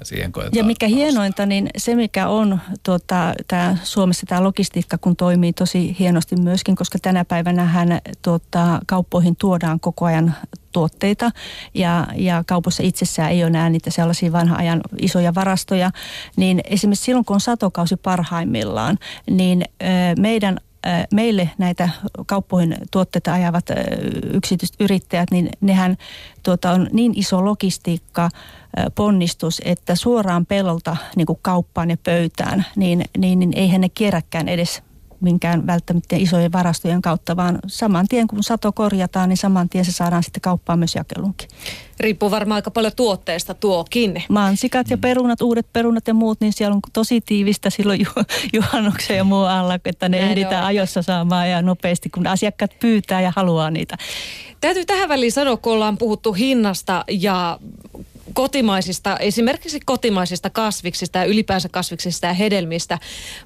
ja 0.00 0.06
siihen 0.06 0.32
koetaan. 0.32 0.56
Ja 0.58 0.64
mikä 0.64 0.86
hienointa, 0.86 1.46
niin 1.46 1.70
se 1.76 1.94
mikä 1.94 2.28
on 2.28 2.60
tuota, 2.82 3.34
tää 3.48 3.76
Suomessa 3.82 4.26
tämä 4.26 4.44
logistiikka, 4.44 4.98
kun 4.98 5.16
toimii 5.16 5.52
tosi 5.52 5.96
hienosti 5.98 6.36
myöskin, 6.36 6.76
koska 6.76 6.98
tänä 7.02 7.24
päivänä 7.24 7.64
hän 7.64 8.00
tuota, 8.22 8.80
kauppoihin 8.86 9.36
tuodaan 9.36 9.80
koko 9.80 10.04
ajan 10.04 10.34
tuotteita 10.72 11.30
ja, 11.74 12.06
ja 12.16 12.44
kaupoissa 12.46 12.82
itsessään 12.82 13.30
ei 13.30 13.42
ole 13.42 13.48
enää 13.48 13.70
niitä 13.70 13.90
sellaisia 13.90 14.32
vanha 14.32 14.56
ajan 14.56 14.80
isoja 15.00 15.34
varastoja, 15.34 15.90
niin 16.36 16.60
esimerkiksi 16.64 17.04
silloin 17.04 17.24
kun 17.24 17.34
on 17.34 17.40
satokausi 17.40 17.96
parhaimmillaan, 17.96 18.98
niin 19.30 19.64
meidän 20.18 20.58
meille 21.14 21.50
näitä 21.58 21.88
kauppoihin 22.26 22.76
tuotteita 22.90 23.32
ajavat 23.32 23.64
yksityiset 24.32 24.76
yrittäjät, 24.80 25.30
niin 25.30 25.48
nehän 25.60 25.96
tuota, 26.42 26.70
on 26.70 26.88
niin 26.92 27.12
iso 27.16 27.44
logistiikka, 27.44 28.28
ponnistus, 28.94 29.62
että 29.64 29.94
suoraan 29.94 30.46
pellolta 30.46 30.96
niin 31.16 31.26
kuin 31.26 31.38
kauppaan 31.42 31.90
ja 31.90 31.96
pöytään, 32.04 32.66
niin, 32.76 33.04
niin, 33.18 33.38
niin 33.38 33.52
eihän 33.56 33.80
ne 33.80 33.88
kierräkään 33.88 34.48
edes 34.48 34.82
minkään 35.22 35.66
välttämättä 35.66 36.16
isojen 36.16 36.52
varastojen 36.52 37.02
kautta, 37.02 37.36
vaan 37.36 37.58
saman 37.66 38.08
tien 38.08 38.26
kun 38.26 38.42
sato 38.42 38.72
korjataan, 38.72 39.28
niin 39.28 39.36
saman 39.36 39.68
tien 39.68 39.84
se 39.84 39.92
saadaan 39.92 40.22
sitten 40.22 40.40
kauppaan 40.40 40.78
myös 40.78 40.94
jakelunkin. 40.94 41.48
Riippuu 42.00 42.30
varmaan 42.30 42.56
aika 42.56 42.70
paljon 42.70 42.92
tuotteesta 42.96 43.54
tuokin. 43.54 44.22
Mansikat 44.28 44.90
ja 44.90 44.98
perunat, 44.98 45.42
uudet 45.42 45.66
perunat 45.72 46.08
ja 46.08 46.14
muut, 46.14 46.40
niin 46.40 46.52
siellä 46.52 46.74
on 46.74 46.80
tosi 46.92 47.20
tiivistä 47.20 47.70
silloin 47.70 48.00
ju- 48.00 48.24
juhannuksen 48.52 49.16
ja 49.16 49.24
muu 49.24 49.44
alla, 49.44 49.78
että 49.84 50.08
ne 50.08 50.18
Näin 50.18 50.30
ehditään 50.30 50.62
on. 50.62 50.66
ajoissa 50.66 51.02
saamaan 51.02 51.50
ja 51.50 51.62
nopeasti, 51.62 52.10
kun 52.10 52.26
asiakkaat 52.26 52.70
pyytää 52.80 53.20
ja 53.20 53.32
haluaa 53.36 53.70
niitä. 53.70 53.96
Täytyy 54.60 54.84
tähän 54.84 55.08
väliin 55.08 55.32
sanoa, 55.32 55.56
kun 55.56 55.72
ollaan 55.72 55.98
puhuttu 55.98 56.32
hinnasta 56.32 57.04
ja 57.10 57.58
kotimaisista, 58.32 59.16
esimerkiksi 59.16 59.80
kotimaisista 59.84 60.50
kasviksista 60.50 61.18
ja 61.18 61.24
ylipäänsä 61.24 61.68
kasviksista 61.68 62.26
ja 62.26 62.32
hedelmistä. 62.32 62.98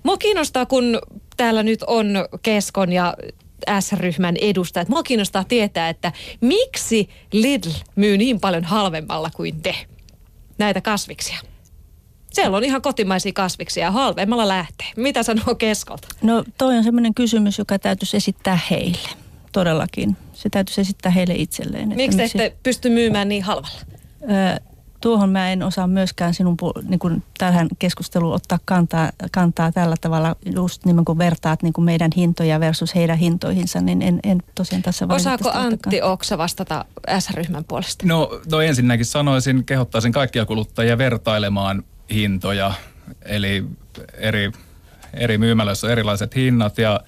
Mua 0.03 0.17
kiinnostaa, 0.17 0.67
kun 0.67 0.99
täällä 1.37 1.63
nyt 1.63 1.83
on 1.83 2.07
Keskon 2.43 2.93
ja 2.93 3.15
S-ryhmän 3.81 4.37
edustajat. 4.37 4.89
Mua 4.89 5.03
kiinnostaa 5.03 5.45
tietää, 5.45 5.89
että 5.89 6.13
miksi 6.41 7.09
Lidl 7.33 7.71
myy 7.97 8.19
niin 8.19 8.41
paljon 8.41 8.65
halvemmalla 8.65 9.31
kuin 9.37 9.63
te 9.63 9.75
näitä 10.59 10.81
kasviksia? 10.81 11.39
Siellä 12.33 12.57
on 12.57 12.65
ihan 12.65 12.83
kotimaisia 12.83 13.33
kasviksia 13.33 13.91
halvemmalla 13.91 14.49
lähtee. 14.49 14.87
Mitä 14.97 15.23
sanoo 15.23 15.55
Keskolta? 15.55 16.09
No 16.23 16.45
toi 16.59 16.77
on 16.77 16.85
semmoinen 16.85 17.15
kysymys, 17.15 17.59
joka 17.59 17.79
täytyisi 17.79 18.17
esittää 18.17 18.59
heille. 18.71 19.09
Todellakin. 19.53 20.17
Se 20.33 20.49
täytyisi 20.51 20.81
esittää 20.81 21.13
heille 21.13 21.35
itselleen. 21.35 21.89
Miksi 21.97 22.17
te 22.19 22.25
ette 22.25 22.57
pysty 22.63 22.89
myymään 22.91 23.29
niin 23.29 23.43
halvalla? 23.43 23.81
Öö, 24.23 24.57
tuohon 25.07 25.31
mä 25.31 25.53
en 25.53 25.63
osaa 25.63 25.87
myöskään 25.87 26.35
sinun 26.35 26.57
niin 26.89 26.99
kuin 26.99 27.23
tähän 27.39 27.69
keskusteluun 27.79 28.35
ottaa 28.35 28.59
kantaa, 28.65 29.11
kantaa 29.33 29.73
tällä 29.73 29.97
tavalla, 30.01 30.37
just 30.55 30.85
niin 30.85 31.05
kuin 31.05 31.19
vertaat 31.19 31.63
niin 31.63 31.73
kuin 31.73 31.85
meidän 31.85 32.11
hintoja 32.17 32.61
versus 32.61 32.95
heidän 32.95 33.19
hintoihinsa, 33.19 33.81
niin 33.81 34.03
en, 34.03 34.21
en 34.25 34.43
tosiaan 34.55 34.83
tässä 34.83 35.07
Osaako 35.09 35.51
Antti 35.51 36.03
Oksa 36.03 36.39
vastata 36.39 36.85
S-ryhmän 37.19 37.65
puolesta? 37.65 38.07
No, 38.07 38.41
no 38.51 38.61
ensinnäkin 38.61 39.07
sanoisin, 39.07 39.65
kehottaisin 39.65 40.13
kaikkia 40.13 40.47
kuluttajia 40.47 40.99
vertailemaan 40.99 41.85
hintoja, 42.11 42.73
eli 43.25 43.65
eri, 44.15 44.53
eri 45.15 45.39
myymälöissä 45.39 45.93
erilaiset 45.93 46.37
hinnat 46.37 46.79
ja 46.79 47.01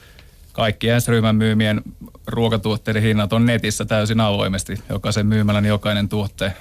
kaikki 0.53 0.87
S-ryhmän 0.99 1.37
myymien 1.37 1.83
ruokatuotteiden 2.27 3.03
hinnat 3.03 3.33
on 3.33 3.47
netissä 3.47 3.85
täysin 3.85 4.21
avoimesti. 4.21 4.75
Jokaisen 4.89 5.27
myymälän 5.27 5.65
jokainen 5.65 6.09
tuotte 6.09 6.53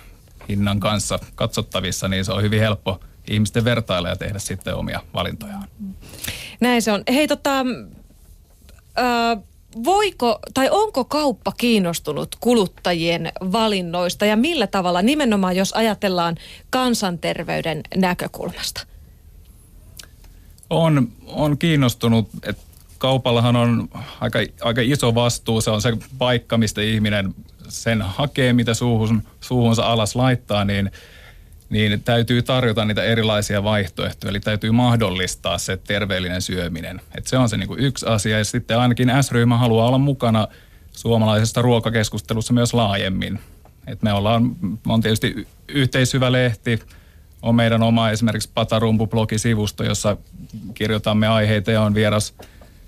hinnan 0.50 0.80
kanssa 0.80 1.20
katsottavissa, 1.36 2.08
niin 2.08 2.26
se 2.26 2.32
on 2.32 2.44
hyvin 2.44 2.60
helppo 2.60 3.00
ihmisten 3.30 3.64
vertailla 3.64 4.10
ja 4.10 4.16
tehdä 4.16 4.40
sitten 4.40 4.76
omia 4.76 5.00
valintojaan. 5.14 5.68
Näin 6.60 6.82
se 6.82 6.92
on. 6.92 7.04
Hei 7.08 7.28
tota, 7.28 7.60
äh, 9.00 9.44
voiko 9.84 10.40
tai 10.54 10.70
onko 10.72 11.06
kauppa 11.06 11.52
kiinnostunut 11.58 12.36
kuluttajien 12.40 13.32
valinnoista 13.52 14.26
ja 14.26 14.36
millä 14.36 14.68
tavalla 14.68 15.02
nimenomaan, 15.02 15.56
jos 15.56 15.74
ajatellaan 15.74 16.36
kansanterveyden 16.70 17.82
näkökulmasta? 17.96 18.88
On, 20.70 21.08
on 21.26 21.58
kiinnostunut, 21.58 22.30
että 22.44 22.62
kaupallahan 22.98 23.56
on 23.56 23.90
aika, 24.22 24.40
aika 24.62 24.82
iso 24.82 25.16
vastuu. 25.16 25.62
Se 25.62 25.72
on 25.72 25.82
se 25.82 25.98
paikka, 26.18 26.58
mistä 26.58 26.82
ihminen 26.82 27.36
sen 27.70 28.02
hakee, 28.02 28.54
mitä 28.54 28.74
suuhun, 28.74 29.24
suuhunsa 29.42 29.84
alas 29.84 30.16
laittaa, 30.16 30.66
niin, 30.66 30.92
niin 31.70 32.02
täytyy 32.04 32.42
tarjota 32.42 32.86
niitä 32.86 33.04
erilaisia 33.04 33.64
vaihtoehtoja. 33.64 34.30
Eli 34.30 34.40
täytyy 34.40 34.72
mahdollistaa 34.72 35.58
se 35.58 35.78
terveellinen 35.78 36.42
syöminen. 36.42 37.02
Et 37.18 37.28
se 37.28 37.38
on 37.38 37.50
se 37.50 37.58
niin 37.58 37.68
kuin 37.68 37.80
yksi 37.80 38.06
asia. 38.06 38.38
Ja 38.38 38.46
sitten 38.46 38.80
ainakin 38.80 39.12
S-ryhmä 39.22 39.58
haluaa 39.58 39.88
olla 39.88 39.98
mukana 39.98 40.48
suomalaisessa 40.92 41.62
ruokakeskustelussa 41.62 42.54
myös 42.54 42.74
laajemmin. 42.74 43.40
Et 43.88 44.02
me 44.02 44.14
ollaan, 44.14 44.56
on 44.88 45.02
tietysti 45.02 45.48
yhteishyvä 45.68 46.32
lehti, 46.32 46.80
on 47.42 47.56
meidän 47.56 47.84
oma 47.84 48.10
esimerkiksi 48.10 48.50
Patarumpu-blogisivusto, 48.54 49.84
jossa 49.84 50.18
kirjoitamme 50.74 51.28
aiheita 51.28 51.72
ja 51.72 51.82
on 51.82 51.96
vieras 51.96 52.34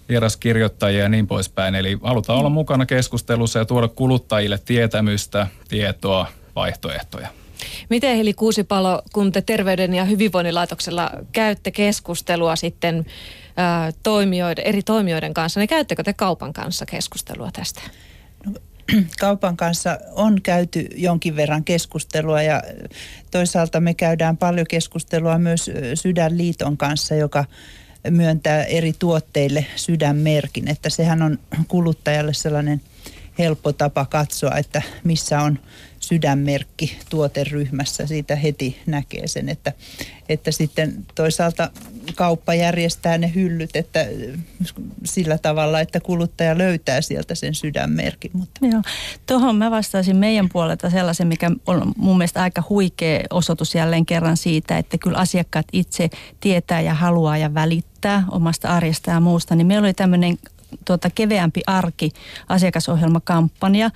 vieraskirjoittajia 0.10 1.04
ja 1.04 1.10
niin 1.10 1.28
poispäin. 1.28 1.76
Eli 1.76 1.98
halutaan 2.04 2.40
olla 2.40 2.50
mukana 2.50 2.86
keskustelussa 2.86 3.60
ja 3.60 3.66
tuoda 3.66 3.88
kuluttajille 3.88 4.60
tietämystä, 4.66 5.48
tietoa, 5.68 6.28
vaihtoehtoja. 6.56 7.28
Miten 7.90 8.18
Heli 8.18 8.34
Kuusipalo, 8.34 9.02
kun 9.14 9.32
te 9.32 9.42
Terveyden 9.42 9.94
ja 9.94 10.06
hyvinvoinnin 10.06 10.56
laitoksella 10.56 11.12
käytte 11.32 11.72
keskustelua 11.72 12.56
sitten 12.56 13.06
ää, 13.58 13.92
toimijoiden, 14.04 14.68
eri 14.68 14.84
toimijoiden 14.84 15.34
kanssa, 15.34 15.60
niin 15.60 15.68
käyttekö 15.68 16.04
te 16.04 16.14
kaupan 16.14 16.54
kanssa 16.54 16.86
keskustelua 16.86 17.50
tästä? 17.54 17.82
kaupan 19.20 19.58
kanssa 19.58 20.00
on 20.12 20.42
käyty 20.42 20.88
jonkin 20.96 21.36
verran 21.36 21.64
keskustelua 21.64 22.42
ja 22.42 22.64
toisaalta 23.32 23.80
me 23.80 23.94
käydään 23.94 24.38
paljon 24.38 24.68
keskustelua 24.70 25.38
myös 25.38 25.72
Sydänliiton 25.94 26.78
kanssa, 26.78 27.16
joka 27.16 27.46
myöntää 28.10 28.64
eri 28.64 28.94
tuotteille 29.00 29.66
sydänmerkin, 29.76 30.68
että 30.68 30.90
sehän 30.90 31.22
on 31.22 31.40
kuluttajalle 31.68 32.34
sellainen 32.34 32.82
helppo 33.40 33.74
tapa 33.74 34.06
katsoa, 34.06 34.58
että 34.58 34.82
missä 35.04 35.42
on 35.42 35.60
sydänmerkki 36.10 36.98
tuoteryhmässä. 37.10 38.08
Siitä 38.08 38.36
heti 38.36 38.80
näkee 38.86 39.28
sen, 39.28 39.50
että, 39.50 39.74
että 40.30 40.52
sitten 40.52 41.06
toisaalta 41.16 41.72
kauppa 42.16 42.54
järjestää 42.54 43.18
ne 43.18 43.32
hyllyt 43.36 43.76
että 43.76 44.06
sillä 45.04 45.38
tavalla, 45.38 45.80
että 45.80 46.00
kuluttaja 46.00 46.58
löytää 46.58 47.02
sieltä 47.02 47.36
sen 47.36 47.56
sydänmerkin. 47.56 48.32
Mutta. 48.34 48.66
Joo. 48.66 48.82
Tuohon 49.28 49.56
mä 49.56 49.72
vastaisin 49.72 50.16
meidän 50.16 50.50
puolelta 50.50 50.90
sellaisen, 50.90 51.28
mikä 51.28 51.52
on 51.68 51.92
mun 51.98 52.18
mielestä 52.18 52.42
aika 52.42 52.64
huikea 52.70 53.24
osoitus 53.30 53.76
jälleen 53.76 54.06
kerran 54.06 54.38
siitä, 54.38 54.78
että 54.78 54.98
kyllä 54.98 55.18
asiakkaat 55.18 55.68
itse 55.74 56.10
tietää 56.40 56.82
ja 56.82 56.94
haluaa 56.94 57.38
ja 57.38 57.54
välittää 57.54 58.24
omasta 58.32 58.68
arjesta 58.70 59.12
ja 59.12 59.20
muusta. 59.20 59.56
Niin 59.56 59.68
meillä 59.68 59.86
oli 59.86 59.94
tämmöinen 59.94 60.38
tuota, 60.86 61.10
keveämpi 61.16 61.62
arki 61.68 62.12
asiakasohjelmakampanja, 62.50 63.90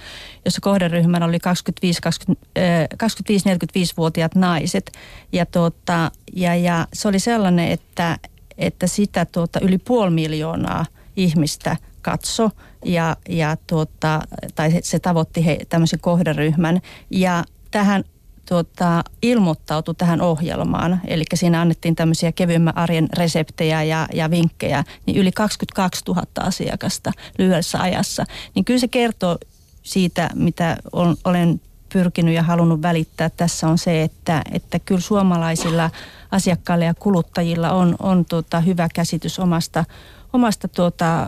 jossa 0.46 0.62
kohderyhmänä 0.62 1.26
oli 1.26 1.38
25-45-vuotiaat 1.38 4.36
naiset. 4.36 4.92
Ja, 5.32 5.46
tuota, 5.46 6.12
ja, 6.36 6.56
ja 6.56 6.88
se 6.94 7.08
oli 7.08 7.20
sellainen, 7.20 7.72
että, 7.72 8.18
että 8.58 8.88
sitä 8.88 9.26
tuota, 9.26 9.60
yli 9.60 9.78
puoli 9.78 10.12
miljoonaa 10.12 10.86
ihmistä 11.16 11.78
katso 12.02 12.50
ja, 12.86 13.18
ja 13.30 13.58
tuota, 13.68 14.22
tai 14.56 14.72
se 14.84 15.00
tavoitti 15.00 15.46
he, 15.46 15.58
tämmöisen 15.70 16.00
kohderyhmän. 16.00 16.82
Ja 17.10 17.44
tähän 17.72 18.04
tuota, 18.46 19.04
ilmoittautui 19.22 19.96
tähän 19.96 20.22
ohjelmaan, 20.22 21.02
eli 21.08 21.24
siinä 21.34 21.62
annettiin 21.62 21.96
tämmöisiä 21.96 22.32
kevyemmän 22.32 22.78
arjen 22.78 23.08
reseptejä 23.18 23.84
ja, 23.84 24.08
ja 24.14 24.30
vinkkejä, 24.30 24.84
niin 25.06 25.18
yli 25.18 25.32
22 25.32 26.04
000 26.08 26.24
asiakasta 26.40 27.12
lyhyessä 27.38 27.82
ajassa. 27.82 28.26
Niin 28.56 28.66
kyllä 28.66 28.80
se 28.80 28.88
kertoo 28.88 29.38
siitä, 29.84 30.30
mitä 30.36 30.78
on, 30.92 31.16
olen 31.26 31.62
pyrkinyt 31.94 32.36
ja 32.36 32.44
halunnut 32.44 32.82
välittää 32.82 33.30
tässä 33.30 33.68
on 33.68 33.78
se, 33.78 34.04
että, 34.04 34.42
että 34.52 34.80
kyllä 34.80 35.02
suomalaisilla 35.02 35.90
asiakkailla 36.32 36.86
ja 36.86 36.94
kuluttajilla 36.94 37.72
on, 37.72 37.96
on 38.00 38.26
tuota 38.26 38.60
hyvä 38.60 38.88
käsitys 38.94 39.40
omasta 39.40 39.86
omasta 40.34 40.68
tuota, 40.68 41.28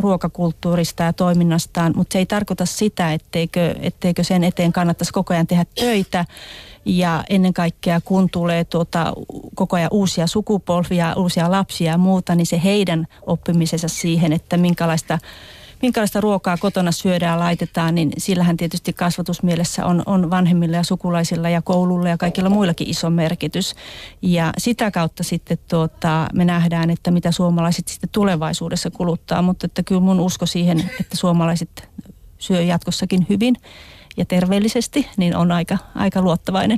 ruokakulttuurista 0.00 1.02
ja 1.02 1.12
toiminnastaan, 1.12 1.92
mutta 1.96 2.12
se 2.12 2.18
ei 2.18 2.26
tarkoita 2.26 2.66
sitä, 2.66 3.12
etteikö, 3.12 3.74
etteikö 3.80 4.24
sen 4.24 4.44
eteen 4.44 4.72
kannattaisi 4.72 5.12
koko 5.12 5.34
ajan 5.34 5.46
tehdä 5.46 5.64
töitä. 5.74 6.24
Ja 6.84 7.24
ennen 7.30 7.52
kaikkea 7.52 8.00
kun 8.00 8.30
tulee 8.30 8.64
tuota, 8.64 9.12
koko 9.54 9.76
ajan 9.76 9.88
uusia 9.92 10.26
sukupolvia, 10.26 11.14
uusia 11.16 11.50
lapsia 11.50 11.90
ja 11.90 11.98
muuta, 11.98 12.34
niin 12.34 12.46
se 12.46 12.60
heidän 12.64 13.06
oppimisensa 13.26 13.88
siihen, 13.88 14.32
että 14.32 14.56
minkälaista 14.56 15.18
minkälaista 15.82 16.20
ruokaa 16.20 16.56
kotona 16.56 16.92
syödään 16.92 17.38
laitetaan, 17.38 17.94
niin 17.94 18.12
sillähän 18.18 18.56
tietysti 18.56 18.92
kasvatusmielessä 18.92 19.86
on, 19.86 20.02
on 20.06 20.30
vanhemmilla 20.30 20.76
ja 20.76 20.82
sukulaisilla 20.82 21.48
ja 21.48 21.62
koululla 21.62 22.08
ja 22.08 22.18
kaikilla 22.18 22.50
muillakin 22.50 22.90
iso 22.90 23.10
merkitys. 23.10 23.74
Ja 24.22 24.52
sitä 24.58 24.90
kautta 24.90 25.22
sitten 25.22 25.58
tuota, 25.68 26.26
me 26.32 26.44
nähdään, 26.44 26.90
että 26.90 27.10
mitä 27.10 27.32
suomalaiset 27.32 27.88
sitten 27.88 28.10
tulevaisuudessa 28.10 28.90
kuluttaa, 28.90 29.42
mutta 29.42 29.66
että 29.66 29.82
kyllä 29.82 30.00
mun 30.00 30.20
usko 30.20 30.46
siihen, 30.46 30.90
että 31.00 31.16
suomalaiset 31.16 31.88
syö 32.38 32.62
jatkossakin 32.62 33.26
hyvin 33.28 33.56
ja 34.16 34.24
terveellisesti, 34.24 35.08
niin 35.16 35.36
on 35.36 35.52
aika, 35.52 35.78
aika 35.94 36.22
luottavainen. 36.22 36.70